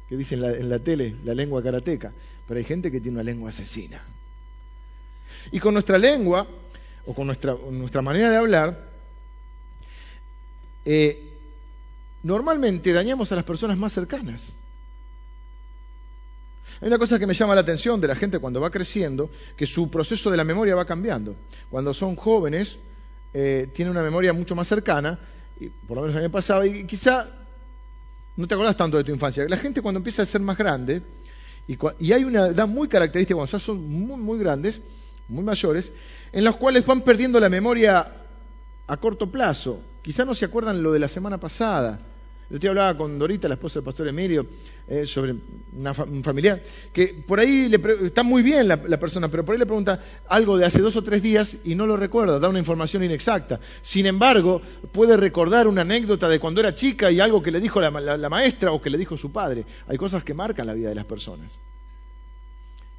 [0.09, 2.13] que dice en la, tele, la lengua karateca,
[2.49, 4.03] pero hay gente que tiene una lengua asesina.
[5.53, 6.49] Y con nuestra lengua,
[7.07, 8.90] o con nuestra manera de hablar,
[10.85, 11.31] eh,
[12.23, 14.49] normalmente dañamos a las personas más cercanas.
[16.81, 19.67] Hay una cosa que me llama la atención de la gente cuando va creciendo, que
[19.67, 21.37] su proceso de la memoria va cambiando.
[21.71, 22.79] Cuando son jóvenes,
[23.35, 25.19] eh, tienen una memoria mucho más cercana,
[25.61, 27.29] y por lo menos a mí me pasaba, y quizá
[28.37, 29.47] no te acordás tanto de tu infancia.
[29.47, 31.03] La gente cuando empieza a ser más grande,
[31.69, 34.81] y, hay una edad muy característica cuando son muy, muy grandes,
[35.29, 35.93] muy mayores,
[36.33, 38.11] en los cuales van perdiendo la memoria
[38.87, 39.81] a corto plazo.
[40.03, 42.01] Quizá no se acuerdan lo de la semana pasada,
[42.51, 44.45] yo te hablaba con Dorita, la esposa del pastor Emilio,
[44.89, 46.61] eh, sobre un familiar,
[46.93, 50.59] que por ahí le está muy bien la, persona, pero por ahí le pregunta algo
[50.59, 53.61] de hace dos o tres días y no lo recuerda, da una información inexacta.
[53.83, 54.61] Sin embargo,
[54.91, 58.73] puede recordar una anécdota de cuando era chica y algo que le dijo la maestra
[58.73, 59.65] o que le dijo su padre.
[59.87, 61.70] Hay cosas que marcan la vida de las personas.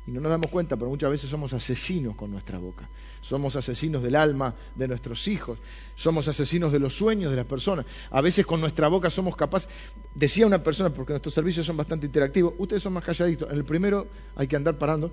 [0.07, 2.89] Y no nos damos cuenta, pero muchas veces somos asesinos con nuestra boca.
[3.21, 5.59] Somos asesinos del alma de nuestros hijos.
[5.95, 7.85] Somos asesinos de los sueños de las personas.
[8.09, 9.69] A veces con nuestra boca somos capaces.
[10.15, 13.51] Decía una persona, porque nuestros servicios son bastante interactivos, ustedes son más calladitos.
[13.51, 15.11] En el primero hay que andar parando.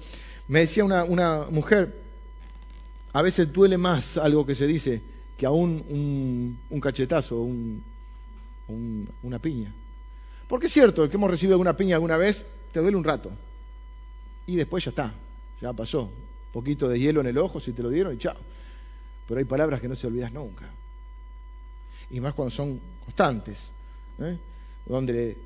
[0.49, 1.05] Me decía una,
[1.51, 1.95] mujer,
[3.13, 5.03] a veces duele más algo que se dice
[5.37, 7.85] que aún un, un cachetazo o un,
[9.23, 9.71] una piña.
[10.49, 13.31] Porque es cierto, el que hemos recibido una piña alguna vez, te duele un rato
[14.49, 15.13] y después ya está,
[15.61, 16.05] ya pasó.
[16.05, 18.35] Un poquito de hielo en el ojo, si te lo dieron y chao.
[19.29, 20.65] Pero hay palabras que no se olvidas nunca.
[22.11, 23.69] Y más cuando son constantes.
[24.19, 24.39] ¿eh?
[24.87, 25.37] Donde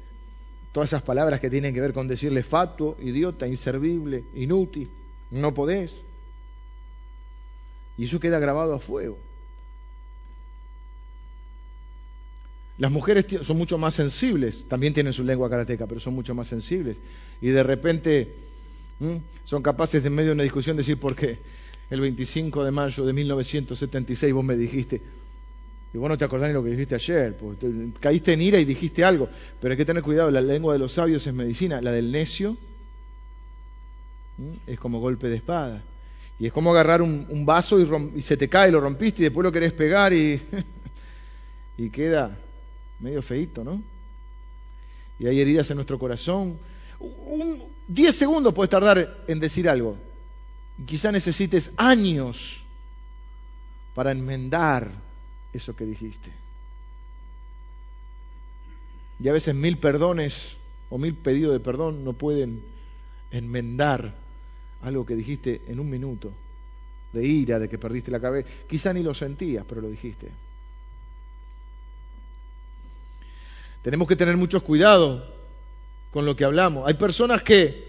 [0.71, 4.89] todas esas palabras que tienen que ver con decirle fatuo, idiota, inservible, inútil,
[5.33, 5.99] no podés.
[7.99, 9.19] Y eso queda grabado a fuego.
[12.79, 16.47] Las mujeres son mucho más sensibles, también tienen su lengua karateca, pero son mucho más
[16.47, 17.01] sensibles.
[17.41, 18.42] Y de repente
[19.03, 19.17] ¿Mm?
[19.43, 21.37] Son capaces de en medio de una discusión decir por qué.
[21.91, 25.03] El 25 de mayo de 1976 vos me dijiste,
[25.93, 28.65] y vos no te acordás ni lo que dijiste ayer, porque caíste en ira y
[28.65, 29.29] dijiste algo,
[29.61, 32.57] pero hay que tener cuidado, la lengua de los sabios es medicina, la del necio
[34.69, 35.83] es como golpe de espada.
[36.39, 39.53] Y es como agarrar un, vaso y, se te cae, lo rompiste y después lo
[39.53, 40.41] querés pegar y,
[41.77, 42.39] y queda
[43.01, 43.83] medio feito, ¿no?
[45.19, 46.57] Y hay heridas en nuestro corazón.
[47.01, 47.63] Un,
[47.95, 49.97] diez segundos puedes tardar en decir algo.
[50.87, 52.63] Quizá necesites años
[53.95, 54.91] para enmendar
[55.53, 56.33] eso que dijiste.
[59.21, 60.57] Y a veces mil perdones
[60.91, 62.63] o mil pedidos de perdón no pueden
[63.31, 64.15] enmendar
[64.83, 66.33] algo que dijiste en un minuto,
[67.13, 68.49] de ira, de que perdiste la cabeza.
[68.69, 70.31] Quizá ni lo sentías, pero lo dijiste.
[73.83, 75.42] Tenemos que tener mucho cuidado
[76.13, 76.87] con lo que hablamos.
[76.87, 77.89] Hay personas que,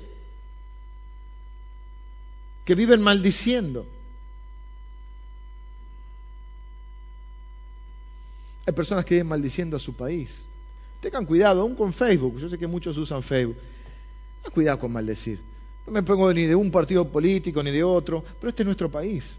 [2.66, 3.86] que viven maldiciendo.
[8.66, 10.46] Hay personas que viven maldiciendo a su país.
[11.02, 12.40] Tengan cuidado, aún con Facebook.
[12.40, 13.58] Yo sé que muchos usan Facebook.
[14.54, 15.40] Cuidado con maldecir.
[15.86, 18.90] No me pongo ni de un partido político ni de otro, pero este es nuestro
[18.90, 19.36] país.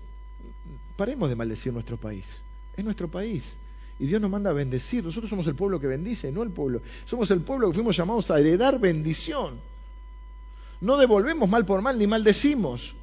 [0.95, 2.41] Paremos de maldecir nuestro país.
[2.77, 3.57] Es nuestro país.
[3.99, 5.05] Y Dios nos manda a bendecir.
[5.05, 6.83] Nosotros somos el pueblo que bendice, no el pueblo.
[7.05, 9.61] Somos el pueblo que fuimos llamados a heredar bendición.
[10.81, 12.95] No devolvemos mal por mal ni maldecimos.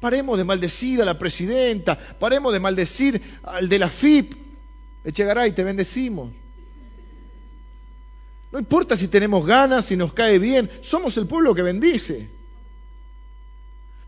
[0.00, 4.34] Paremos de maldecir a la presidenta, paremos de maldecir al de la FIP,
[5.04, 6.30] Echegaray, te bendecimos.
[8.50, 12.28] No importa si tenemos ganas, si nos cae bien, somos el pueblo que bendice.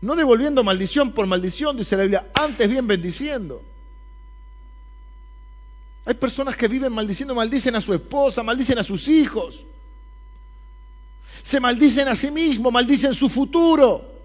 [0.01, 3.61] No devolviendo maldición por maldición, dice la Biblia, antes bien bendiciendo.
[6.05, 9.65] Hay personas que viven maldiciendo, maldicen a su esposa, maldicen a sus hijos.
[11.43, 14.15] Se maldicen a sí mismos, maldicen su futuro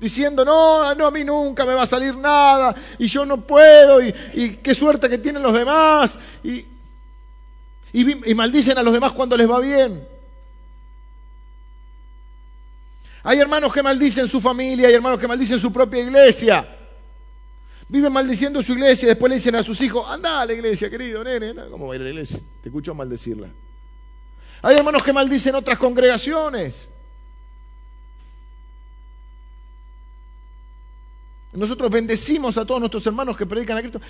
[0.00, 4.02] diciendo, no, no, a mí nunca me va a salir nada, y yo no puedo,
[4.02, 6.64] y, qué suerte que tienen los demás, y,
[7.92, 10.08] y, maldicen a los demás cuando les va bien.
[13.22, 16.79] Hay hermanos que maldicen su familia, hay hermanos que maldicen su propia iglesia.
[17.90, 20.88] Viven maldiciendo su iglesia y después le dicen a sus hijos, anda a la iglesia,
[20.88, 21.52] querido nene.
[21.68, 22.38] ¿Cómo va a ir a la iglesia?
[22.62, 23.48] Te escucho maldecirla.
[24.62, 26.88] Hay hermanos que maldicen otras congregaciones.
[31.52, 34.00] Nosotros bendecimos a todos nuestros hermanos que predican a Cristo.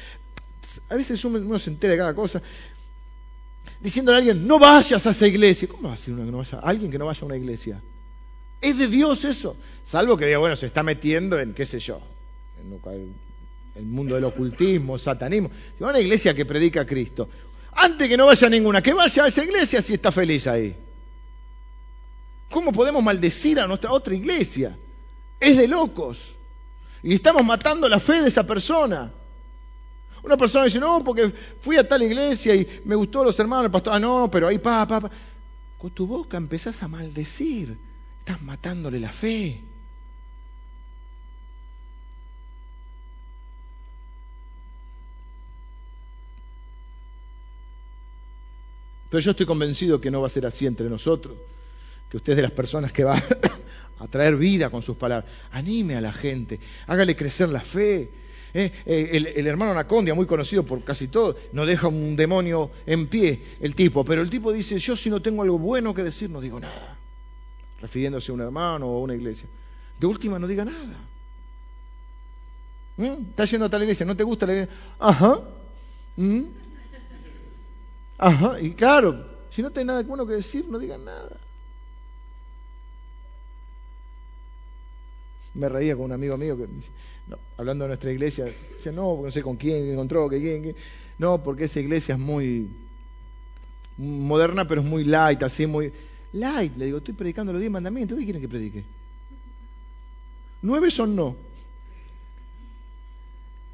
[0.91, 2.43] A veces uno se entera de cada cosa.
[3.81, 5.67] Diciéndole a alguien, no vayas a esa iglesia.
[5.69, 6.59] ¿Cómo va a decir uno que no vaya?
[6.59, 7.81] Alguien que no vaya a una iglesia.
[8.61, 9.57] Es de Dios eso.
[9.87, 11.99] Salvo que diga, bueno, se está metiendo en, qué sé yo,
[12.61, 12.75] en
[13.75, 15.51] el mundo del ocultismo, satanismo.
[15.77, 17.29] Si va a una iglesia que predica a Cristo,
[17.73, 20.77] antes que no vaya a ninguna, que vaya a esa iglesia si está feliz ahí.
[22.51, 24.77] ¿Cómo podemos maldecir a nuestra otra iglesia?
[25.39, 26.35] Es de locos.
[27.03, 29.13] Y estamos matando la fe de esa persona.
[30.23, 33.71] Una persona dice, no, porque fui a tal iglesia y me gustó los hermanos, el
[33.71, 35.11] pastor, ah, no, pero ahí, pa, pa, pa.
[35.79, 37.79] Con tu boca empezás a maldecir,
[38.19, 39.63] estás matándole la fe.
[49.11, 51.37] Pero yo estoy convencido que no va a ser así entre nosotros,
[52.09, 53.21] que usted es de las personas que va
[53.99, 55.31] a traer vida con sus palabras.
[55.51, 58.09] Anime a la gente, hágale crecer la fe.
[58.55, 58.73] ¿eh?
[58.87, 63.75] El, hermano Anacondia, muy conocido por casi todo, no deja un demonio en pie, el
[63.75, 66.61] tipo, pero el tipo dice, yo si no tengo algo bueno que decir, no digo
[66.61, 66.97] nada,
[67.81, 69.49] refiriéndose a un hermano o a una iglesia.
[69.99, 70.97] De última, no diga nada.
[72.97, 73.31] ¿Mm?
[73.31, 74.75] Estás yendo a tal iglesia, ¿no te gusta la iglesia?
[75.01, 75.41] Ajá.
[76.17, 76.60] ¿Mm?
[78.23, 78.61] Ajá.
[78.61, 81.41] Y claro, si no tenés nada bueno que decir, no diga nada.
[85.55, 86.67] me reía con un amigo mío que
[87.57, 90.75] hablando de nuestra iglesia, decía, no, no sé con quién encontró, que quién,
[91.19, 92.69] no, porque esa iglesia es muy
[93.97, 95.93] moderna, pero es muy light, así, muy
[96.33, 96.77] light.
[96.77, 98.85] Le digo, estoy predicando los diez mandamientos, ¿qué quieren que predique?
[100.63, 101.37] Nueve son no.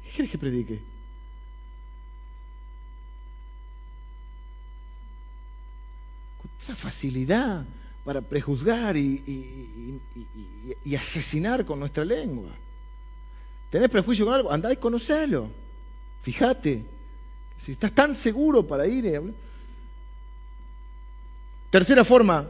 [0.03, 0.81] ¿Qué quieres que predique?
[6.67, 7.65] Esa facilidad
[8.03, 10.01] para prejuzgar y,
[10.97, 12.49] asesinar con nuestra lengua.
[13.69, 14.51] ¿Tenés prejuicio con algo?
[14.51, 15.49] Andá y conocelo.
[16.23, 16.83] Fíjate.
[17.57, 19.05] Si estás tan seguro para ir.
[19.05, 19.33] Y
[21.69, 22.49] Tercera forma.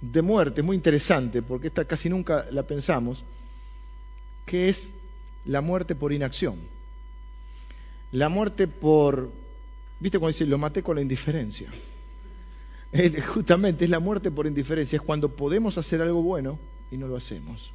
[0.00, 3.24] de muerte, muy interesante, porque esta casi nunca la pensamos,
[4.44, 4.90] que es
[5.46, 6.73] la muerte por inacción.
[8.14, 9.30] La muerte por
[10.04, 11.72] ¿Viste cuando dice, lo maté con la indiferencia?
[13.26, 16.58] justamente es la muerte por indiferencia, es cuando podemos hacer algo bueno
[16.90, 17.72] y no lo hacemos.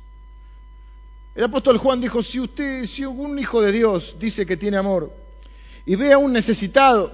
[1.36, 5.12] El apóstol Juan dijo, si usted, si un hijo de Dios dice que tiene amor
[5.86, 7.12] y ve a un necesitado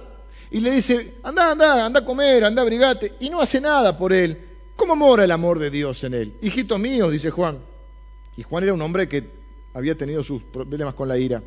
[0.50, 3.96] y le dice, anda, anda, anda a comer, anda a brigate, y no hace nada
[3.96, 4.38] por él,
[4.76, 6.34] ¿cómo mora el amor de Dios en él?
[6.42, 7.58] Hijito mío, dice Juan.
[8.36, 9.24] Y Juan era un hombre que
[9.74, 11.42] había tenido sus problemas con la ira.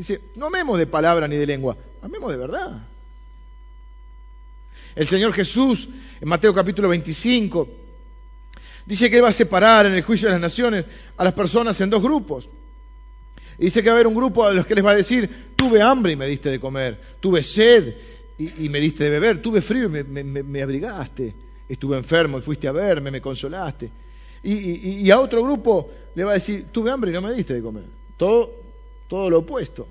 [0.00, 2.86] Dice, no amemos de palabra ni de lengua, amemos de verdad.
[4.94, 7.68] El Señor Jesús, en Mateo capítulo 25,
[8.86, 10.86] dice que va a separar en el juicio de las naciones
[11.18, 12.48] a las personas en dos grupos.
[13.58, 15.52] Y dice que va a haber un grupo a los que les va a decir,
[15.54, 17.94] tuve hambre y me diste de comer, tuve sed
[18.38, 21.34] y, me diste de beber, tuve frío y me, abrigaste,
[21.68, 23.90] estuve enfermo y fuiste a verme, me consolaste.
[24.44, 27.52] Y, y, a otro grupo le va a decir, tuve hambre y no me diste
[27.52, 27.84] de comer.
[28.16, 28.59] Todo,
[29.10, 29.86] todo lo opuesto.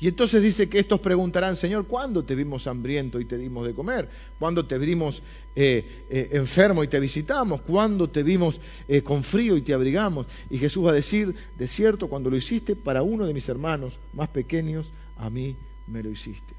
[0.00, 3.74] Y entonces dice que estos preguntarán, Señor, ¿cuándo te vimos hambriento y te dimos de
[3.74, 4.08] comer?
[4.38, 5.22] ¿Cuándo te vimos
[5.54, 7.60] eh, eh, enfermo y te visitamos?
[7.60, 10.26] ¿Cuándo te vimos eh, con frío y te abrigamos?
[10.50, 13.98] Y Jesús va a decir, de cierto, cuando lo hiciste para uno de mis hermanos
[14.12, 15.54] más pequeños, a mí
[15.86, 16.54] me lo hiciste.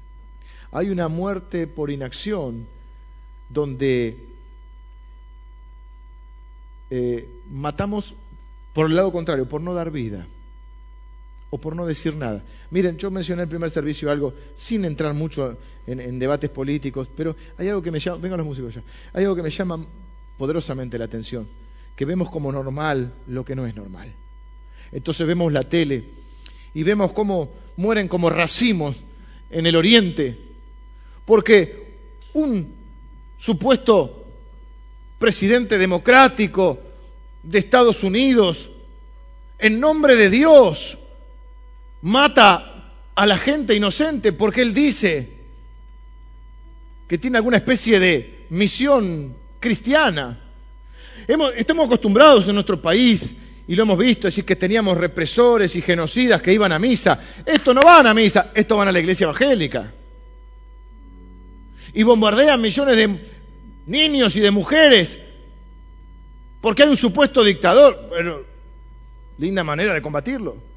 [0.70, 2.66] Hay una muerte por inacción
[3.48, 4.16] donde
[7.50, 8.14] matamos
[8.72, 10.26] por el lado contrario, por no dar vida
[11.54, 12.42] o por no decir nada.
[12.72, 17.36] Miren, yo mencioné en el primer servicio algo, sin entrar mucho en, debates políticos, pero
[17.56, 18.82] hay algo que me llama, vengan los músicos ya,
[19.12, 19.78] hay algo que me llama
[20.36, 21.46] poderosamente la atención,
[21.94, 24.12] que vemos como normal lo que no es normal.
[24.90, 26.02] Entonces vemos la tele
[26.74, 28.96] y vemos cómo mueren como racimos
[29.48, 30.36] en el oriente,
[31.24, 31.98] porque
[32.32, 32.66] un
[33.38, 34.26] supuesto
[35.20, 36.80] presidente democrático
[37.44, 38.72] de Estados Unidos,
[39.60, 40.98] en nombre de Dios,
[42.04, 45.28] mata a la gente inocente porque él dice
[47.08, 50.38] que tiene alguna especie de misión cristiana.
[51.56, 53.34] estamos acostumbrados en nuestro país,
[53.66, 57.18] y lo hemos visto, decir que teníamos represores y genocidas que iban a misa.
[57.46, 59.90] Esto no van a misa, esto van a la iglesia evangélica.
[61.94, 63.18] Y bombardean millones de
[63.86, 65.18] niños y de mujeres
[66.60, 68.10] porque hay un supuesto dictador.
[68.10, 68.44] Pero,
[69.38, 70.73] linda manera de combatirlo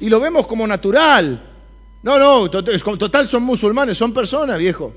[0.00, 1.50] y lo vemos como natural.
[2.02, 4.92] No, no, total son musulmanes, son personas, viejo.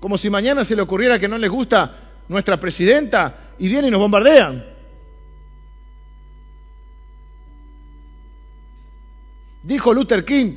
[0.00, 3.90] Como si mañana se le ocurriera que no les gusta nuestra presidenta y vienen y
[3.92, 4.64] nos bombardean.
[9.62, 10.54] Dijo Luther King,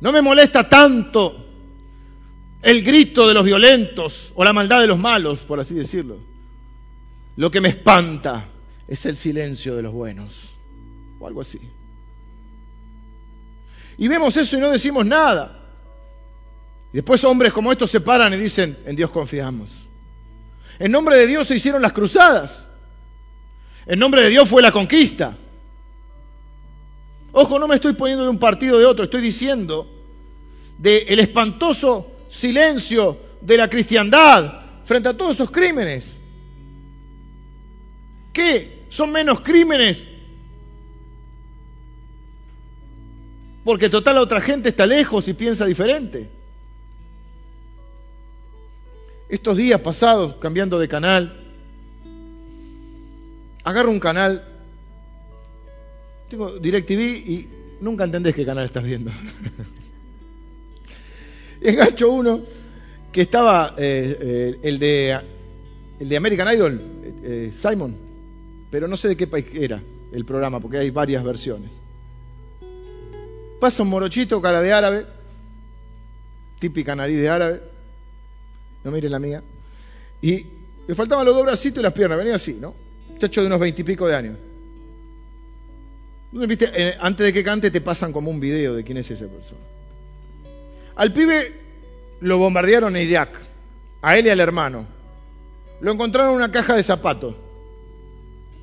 [0.00, 1.46] no me molesta tanto
[2.60, 6.18] el grito de los violentos o la maldad de los malos, por así decirlo.
[7.36, 8.44] Lo que me espanta
[8.92, 10.50] es el silencio de los buenos,
[11.18, 11.58] o algo así.
[13.96, 15.60] Y vemos eso y no decimos nada.
[16.92, 19.70] Y después hombres como estos se paran y dicen, en Dios confiamos.
[20.78, 22.66] En nombre de Dios se hicieron las cruzadas.
[23.86, 25.38] En nombre de Dios fue la conquista.
[27.32, 29.90] Ojo, no me estoy poniendo de un partido de otro, estoy diciendo
[30.76, 36.14] del el espantoso silencio de la cristiandad frente a todos esos crímenes.
[38.34, 38.81] ¿Qué?
[38.92, 40.06] ¿Son menos crímenes?
[43.64, 46.28] Porque total la otra gente está lejos y piensa diferente.
[49.30, 51.40] Estos días pasados, cambiando de canal,
[53.64, 54.44] agarro un canal,
[56.28, 57.48] tengo DirecTV y
[57.80, 59.10] nunca entendés qué canal estás viendo.
[61.62, 62.42] Engancho uno
[63.10, 65.18] que estaba, eh, eh, el, de,
[65.98, 66.82] el de American Idol,
[67.22, 68.11] eh, Simon,
[68.72, 71.70] pero no sé de qué país era el programa, porque hay varias versiones.
[73.60, 75.06] Pasa un morochito, cara de árabe,
[76.58, 77.60] típica nariz de árabe,
[78.82, 79.42] no miren la mía,
[80.22, 80.46] y
[80.88, 82.74] le faltaban los dos bracitos y las piernas, venía así, ¿no?
[83.18, 84.38] Chacho de unos veintipico de años.
[86.32, 86.70] ¿Viste?
[86.74, 89.60] Eh, antes de que cante te pasan como un video de quién es esa persona.
[90.96, 91.52] Al pibe
[92.20, 93.38] lo bombardearon en Irak,
[94.00, 94.86] a él y al hermano.
[95.82, 97.34] Lo encontraron en una caja de zapatos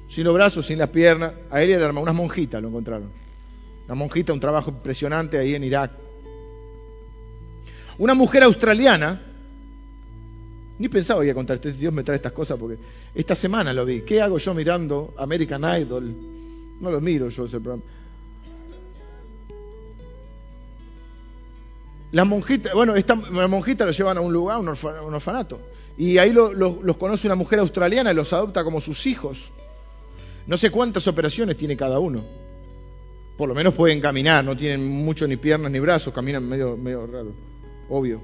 [0.10, 1.32] sin los brazos, sin las piernas.
[1.50, 3.10] A él y a la hermana, unas monjitas lo encontraron.
[3.86, 5.92] Una monjita, un trabajo impresionante ahí en Irak.
[7.98, 9.22] Una mujer australiana,
[10.78, 12.78] ni pensaba que a contar, Dios me trae estas cosas porque
[13.14, 14.02] esta semana lo vi.
[14.02, 16.14] ¿Qué hago yo mirando American Idol?
[16.80, 17.84] No lo miro yo ese programa.
[22.12, 25.60] La monjita, bueno, esta, la monjita llevan a un lugar, un, orfanato.
[25.98, 29.52] Y ahí los conoce una mujer australiana y los adopta como sus hijos.
[30.50, 32.24] No sé cuántas operaciones tiene cada uno.
[33.38, 37.06] por lo menos pueden caminar, no tienen mucho ni piernas ni brazos, caminan medio, medio
[37.06, 37.32] raro,
[37.88, 38.20] obvio.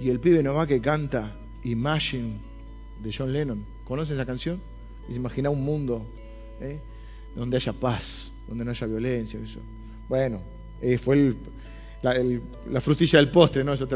[0.00, 2.40] Y el pibe nomás que canta Imagine
[3.02, 4.58] de John Lennon, ¿conocen esa canción?
[5.08, 6.06] Y se imagina un mundo
[6.62, 6.80] ¿eh?
[7.36, 9.38] donde haya paz, donde no haya violencia.
[9.38, 9.60] Eso.
[10.08, 10.40] Bueno,
[10.80, 11.36] eh, fue el,
[12.70, 13.74] la, frutilla del postre, ¿no?
[13.74, 13.86] Eso.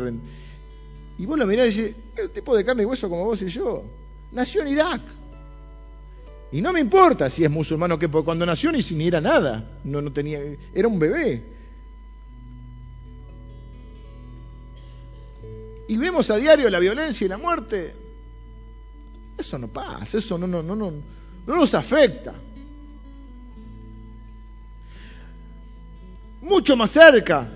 [1.18, 3.48] Y vos lo mirás y decís, el tipo de carne y hueso como vos y
[3.48, 3.82] yo,
[4.30, 5.21] nació en Irak.
[6.52, 9.22] Y no me importa si es musulmán o qué, porque cuando nació ni, ni era
[9.22, 10.38] nada, no, no tenía,
[10.74, 11.42] era un bebé.
[15.88, 17.94] Y vemos a diario la violencia y la muerte.
[19.38, 20.92] Eso no pasa, eso no, no, no, no,
[21.46, 22.34] no nos afecta.
[26.42, 27.48] Mucho más cerca,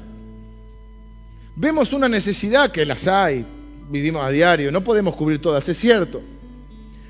[1.55, 3.45] vemos una necesidad que las hay,
[3.91, 6.23] vivimos a diario, no podemos cubrir todas, es cierto.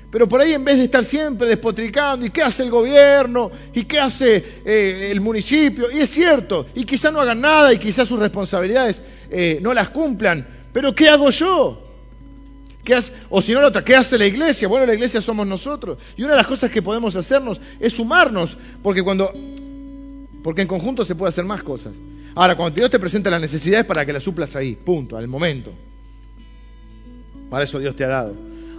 [0.09, 3.51] Pero por ahí en vez de estar siempre despotricando, ¿y qué hace el gobierno?
[3.73, 5.91] ¿Y qué hace eh, el municipio?
[5.91, 9.89] Y es cierto, y quizás no hagan nada y quizás sus responsabilidades eh, no las
[9.89, 11.83] cumplan, pero ¿qué hago yo?
[12.85, 13.11] ¿Qué hace?
[13.29, 14.69] O si no la otra, ¿qué hace la iglesia?
[14.69, 15.97] Bueno, la iglesia somos nosotros.
[16.15, 19.33] Y una de las cosas que podemos hacernos es sumarnos, porque cuando
[20.41, 21.91] porque en conjunto se puede hacer más cosas.
[22.33, 25.73] Ahora, cuando Dios te presenta las necesidades para que las suplas ahí, punto, al momento.
[27.49, 28.33] Para eso Dios te ha dado.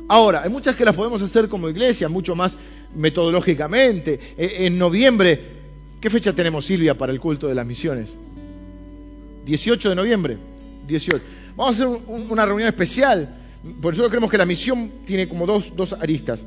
[0.09, 2.57] Ahora, hay muchas que las podemos hacer como iglesia, mucho más
[2.95, 4.19] metodológicamente.
[4.39, 5.41] E, en noviembre,
[6.01, 8.15] ¿qué fecha tenemos, Silvia, para el culto de las misiones?
[9.45, 10.39] 18 de noviembre.
[10.87, 11.23] 18.
[11.57, 13.37] Vamos a hacer una reunión especial.
[13.83, 16.47] Por eso creemos que la misión tiene como dos, dos aristas.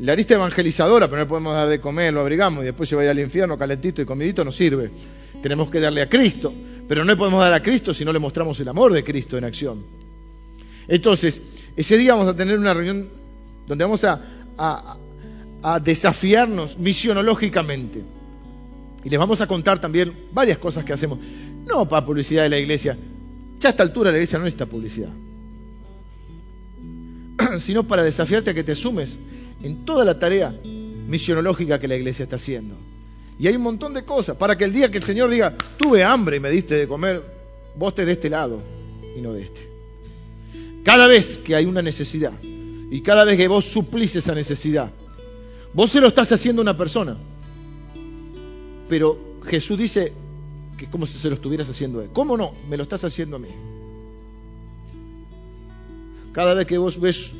[0.00, 3.02] La arista evangelizadora, pero no podemos dar de comer, lo abrigamos y después se va
[3.02, 4.90] a ir al infierno calentito y comidito, no sirve.
[5.42, 6.52] Tenemos que darle a Cristo,
[6.86, 9.38] pero no le podemos dar a Cristo si no le mostramos el amor de Cristo
[9.38, 9.97] en acción.
[10.88, 11.40] Entonces,
[11.76, 13.08] ese día vamos a tener una reunión
[13.66, 14.20] donde vamos a,
[14.56, 18.02] a, desafiarnos misionológicamente.
[19.04, 21.18] Y les vamos a contar también varias cosas que hacemos.
[21.66, 22.96] No para publicidad de la iglesia.
[23.60, 25.10] Ya a esta altura la iglesia no necesita publicidad.
[27.60, 29.18] Sino para desafiarte a que te sumes
[29.62, 30.54] en toda la tarea
[31.08, 32.76] misionológica que la iglesia está haciendo.
[33.38, 36.02] Y hay un montón de cosas para que el día que el Señor diga, tuve
[36.02, 37.22] hambre y me diste de comer,
[37.76, 38.60] vos te de este lado
[39.16, 39.67] y no de este.
[40.84, 42.32] Cada vez que hay una necesidad
[42.90, 44.90] y cada vez que vos suplís esa necesidad,
[45.74, 47.16] vos se lo estás haciendo a una persona.
[48.88, 50.12] Pero Jesús dice
[50.76, 52.10] que es como si se lo estuvieras haciendo a él.
[52.12, 52.52] ¿Cómo no?
[52.68, 53.48] Me lo estás haciendo a mí.
[56.32, 57.32] Cada vez que vos ves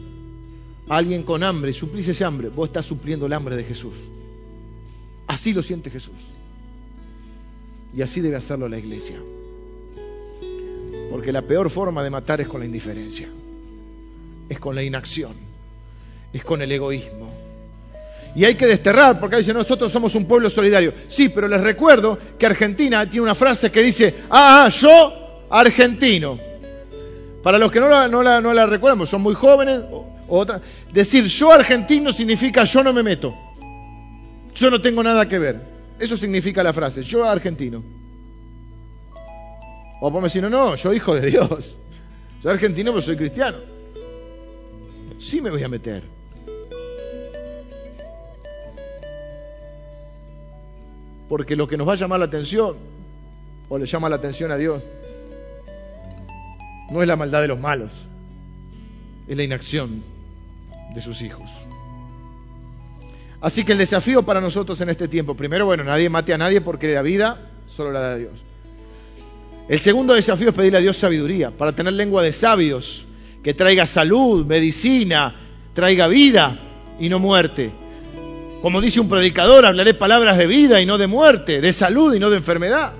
[0.89, 3.95] a alguien con hambre y suplís ese hambre, vos estás supliendo el hambre de Jesús.
[5.27, 6.17] Así lo siente Jesús.
[7.95, 9.19] Y así debe hacerlo la iglesia.
[11.19, 13.29] Porque la peor forma de matar es con la indiferencia,
[14.49, 15.33] es con la inacción,
[16.33, 17.29] es con el egoísmo.
[18.37, 20.95] Y hay que desterrar, porque dice, nosotros somos un pueblo solidario.
[21.09, 26.39] Sí, pero les recuerdo que Argentina tiene una frase que dice, ah, ah yo argentino.
[27.43, 29.81] Para los que no la, no no la recuerdan, son muy jóvenes,
[30.29, 30.61] otra,
[30.93, 33.35] decir yo argentino significa yo no me meto.
[34.55, 35.61] Yo no tengo nada que ver.
[35.99, 37.83] Eso significa la frase, yo argentino.
[40.01, 41.79] O podemos decir, no, no, yo hijo de Dios.
[42.43, 43.59] Soy argentino, pero soy cristiano.
[45.19, 46.05] Sí me voy a meter.
[51.29, 52.77] Porque lo que nos va a llamar la atención,
[53.69, 54.83] o le llama la atención a Dios,
[56.91, 57.93] no es la maldad de los malos,
[59.27, 60.03] es la inacción
[60.95, 61.51] de sus hijos.
[63.41, 66.61] Así que el desafío para nosotros en este tiempo, primero, bueno, nadie mate a nadie
[66.61, 68.33] porque la vida solo la da Dios.
[69.69, 73.05] El segundo desafío es pedirle a Dios sabiduría para tener lengua de sabios,
[73.43, 75.35] que traiga salud, medicina,
[75.75, 76.59] traiga vida
[76.99, 77.71] y no muerte.
[78.63, 82.19] Como dice un predicador, hablaré palabras de vida y no de muerte, de salud y
[82.19, 82.93] no de enfermedad.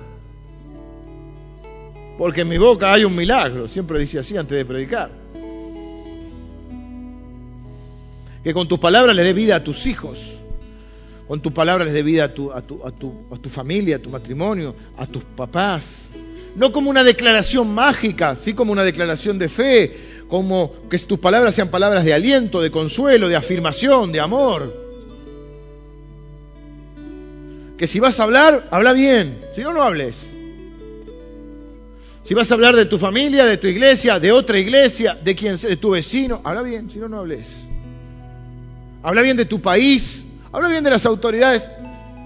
[2.19, 5.09] Porque en mi boca hay un milagro, siempre dice así antes de predicar.
[8.43, 10.35] Que con tus palabras le dé vida a tus hijos,
[11.27, 16.09] con tus palabras les dé vida a tu, familia, a tu matrimonio, a tus papás,
[16.55, 19.97] no como una declaración mágica, sí como una declaración de fe,
[20.27, 24.73] como que tus palabras sean palabras de aliento, de consuelo, de afirmación, de amor.
[27.77, 30.19] Que si vas a hablar, habla bien, si no, no hables.
[32.23, 35.55] Si vas a hablar de tu familia, de tu iglesia, de otra iglesia, de quien
[35.55, 37.63] de tu vecino, habla bien, si no, no hables.
[39.01, 41.67] Habla bien de tu país, habla bien de las autoridades,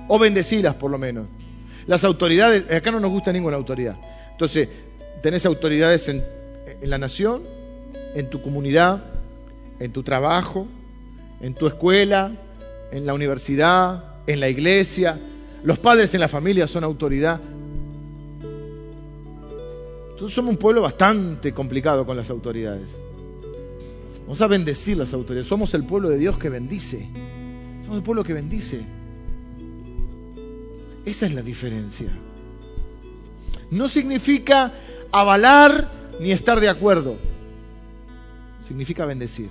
[0.10, 1.28] o bendecilas por lo menos.
[1.88, 3.96] Las autoridades, acá no nos gusta ninguna autoridad.
[4.34, 4.68] Entonces,
[5.22, 6.24] tenés autoridades en,
[6.82, 7.44] la nación,
[8.14, 9.04] en tu comunidad,
[9.80, 10.68] en tu trabajo,
[11.40, 12.32] en tu escuela,
[12.92, 15.18] en la universidad, en la iglesia.
[15.64, 17.40] Los padres en la familia son autoridad.
[20.12, 22.90] Entonces somos un pueblo bastante complicado con las autoridades.
[24.24, 25.48] Vamos a bendecir las autoridades.
[25.48, 27.08] Somos el pueblo de Dios que bendice.
[27.84, 28.82] Somos el pueblo que bendice.
[31.06, 32.10] Esa es la diferencia.
[33.74, 34.72] No significa
[35.12, 37.16] avalar ni estar de acuerdo.
[38.68, 39.50] Significa bendecir.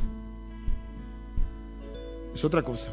[2.32, 2.90] Es otra cosa.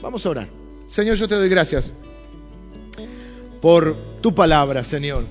[0.00, 0.48] Vamos a orar.
[0.86, 1.92] Señor, yo te doy gracias
[3.60, 5.24] por tu palabra, Señor.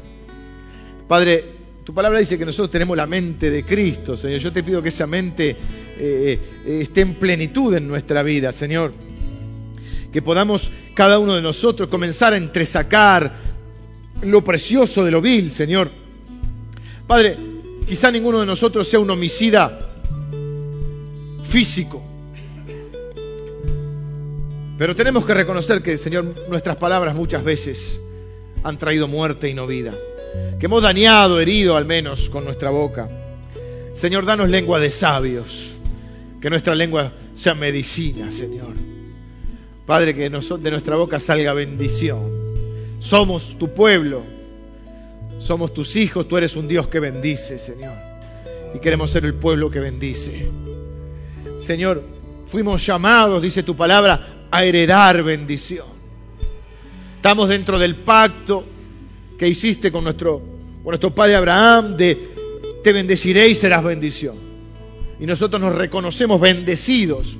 [1.07, 1.45] Padre,
[1.83, 4.39] tu palabra dice que nosotros tenemos la mente de Cristo, Señor.
[4.39, 5.57] Yo te pido que esa mente eh,
[5.97, 8.93] eh, esté en plenitud en nuestra vida, Señor.
[10.13, 13.33] Que podamos cada uno de nosotros comenzar a entresacar
[14.21, 15.89] lo precioso de lo vil, Señor.
[17.07, 17.37] Padre,
[17.87, 19.89] quizá ninguno de nosotros sea un homicida
[21.43, 22.01] físico.
[24.77, 27.99] Pero tenemos que reconocer que, Señor, nuestras palabras muchas veces
[28.63, 29.95] han traído muerte y no vida.
[30.59, 33.09] Que hemos dañado, herido al menos con nuestra boca.
[33.93, 35.71] Señor, danos lengua de sabios.
[36.39, 38.92] Que nuestra lengua sea medicina, Señor.
[39.85, 42.31] Padre, que de nuestra boca salga bendición.
[42.99, 44.21] Somos tu pueblo.
[45.39, 46.27] Somos tus hijos.
[46.27, 47.93] Tú eres un Dios que bendice, Señor.
[48.73, 50.47] Y queremos ser el pueblo que bendice.
[51.59, 52.01] Señor,
[52.47, 55.87] fuimos llamados, dice tu palabra, a heredar bendición.
[57.17, 58.63] Estamos dentro del pacto
[59.37, 62.33] que hiciste con nuestro, con nuestro padre Abraham de
[62.83, 64.35] te bendeciré y serás bendición.
[65.19, 67.37] Y nosotros nos reconocemos bendecidos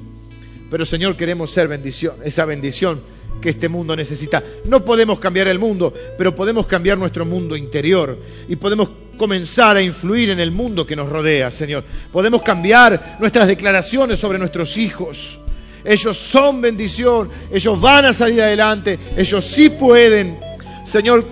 [0.74, 2.99] pero Señor, queremos ser bendición, esa bendición
[3.39, 4.41] que este mundo necesita.
[4.65, 8.17] No podemos cambiar el mundo, pero podemos cambiar nuestro mundo interior
[8.47, 11.84] y podemos comenzar a influir en el mundo que nos rodea, Señor.
[12.11, 15.39] Podemos cambiar nuestras declaraciones sobre nuestros hijos.
[15.86, 20.39] Ellos son bendición, ellos van a salir adelante, ellos sí pueden.
[20.88, 21.24] Señor,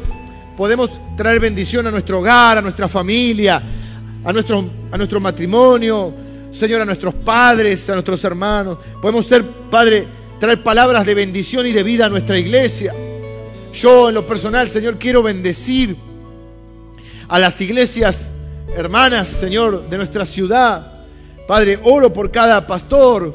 [0.55, 3.59] podemos traer bendición a nuestro hogar, a nuestra familia,
[4.23, 6.13] a nuestro, a nuestro matrimonio,
[6.51, 8.77] Señor, a nuestros padres, a nuestros hermanos.
[9.01, 10.05] Podemos ser, Padre,
[10.39, 12.93] traer palabras de bendición y de vida a nuestra iglesia.
[13.73, 15.95] Yo en lo personal, Señor, quiero bendecir
[17.29, 18.29] a las iglesias
[18.75, 20.85] hermanas, Señor, de nuestra ciudad.
[21.47, 23.33] Padre, oro por cada pastor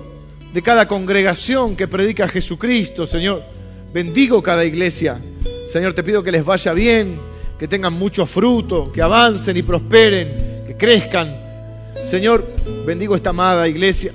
[0.53, 3.43] de cada congregación que predica a Jesucristo, Señor.
[3.93, 5.19] Bendigo cada iglesia.
[5.67, 7.19] Señor, te pido que les vaya bien,
[7.59, 11.46] que tengan mucho fruto, que avancen y prosperen, que crezcan
[12.05, 12.47] Señor,
[12.87, 14.13] bendigo esta amada iglesia.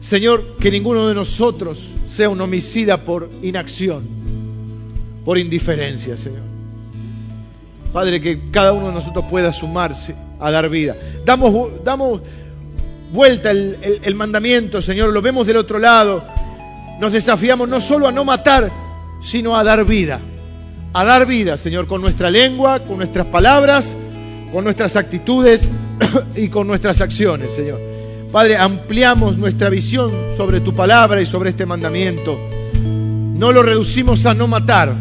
[0.00, 4.04] Señor, que ninguno de nosotros sea un homicida por inacción,
[5.24, 6.42] por indiferencia, Señor.
[7.92, 10.96] Padre, que cada uno de nosotros pueda sumarse a dar vida.
[11.24, 12.20] Damos, damos
[13.12, 16.24] vuelta el, el mandamiento, Señor, lo vemos del otro lado.
[17.00, 18.70] Nos desafiamos no solo a no matar,
[19.22, 20.20] sino a dar vida.
[20.94, 23.96] A dar vida, Señor, con nuestra lengua, con nuestras palabras,
[24.52, 25.68] con nuestras actitudes
[26.36, 27.80] y con nuestras acciones, Señor.
[28.30, 32.38] Padre, ampliamos nuestra visión sobre tu palabra y sobre este mandamiento.
[32.74, 34.94] No lo reducimos a no matar.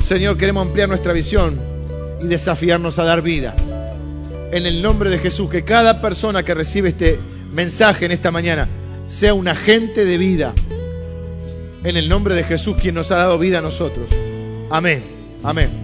[0.00, 1.58] Señor, queremos ampliar nuestra visión
[2.22, 3.54] y desafiarnos a dar vida.
[4.52, 7.18] En el nombre de Jesús, que cada persona que recibe este
[7.52, 8.68] mensaje en esta mañana
[9.06, 10.52] sea un agente de vida.
[11.84, 14.08] En el nombre de Jesús, quien nos ha dado vida a nosotros.
[14.70, 15.02] Amén.
[15.42, 15.81] Amén.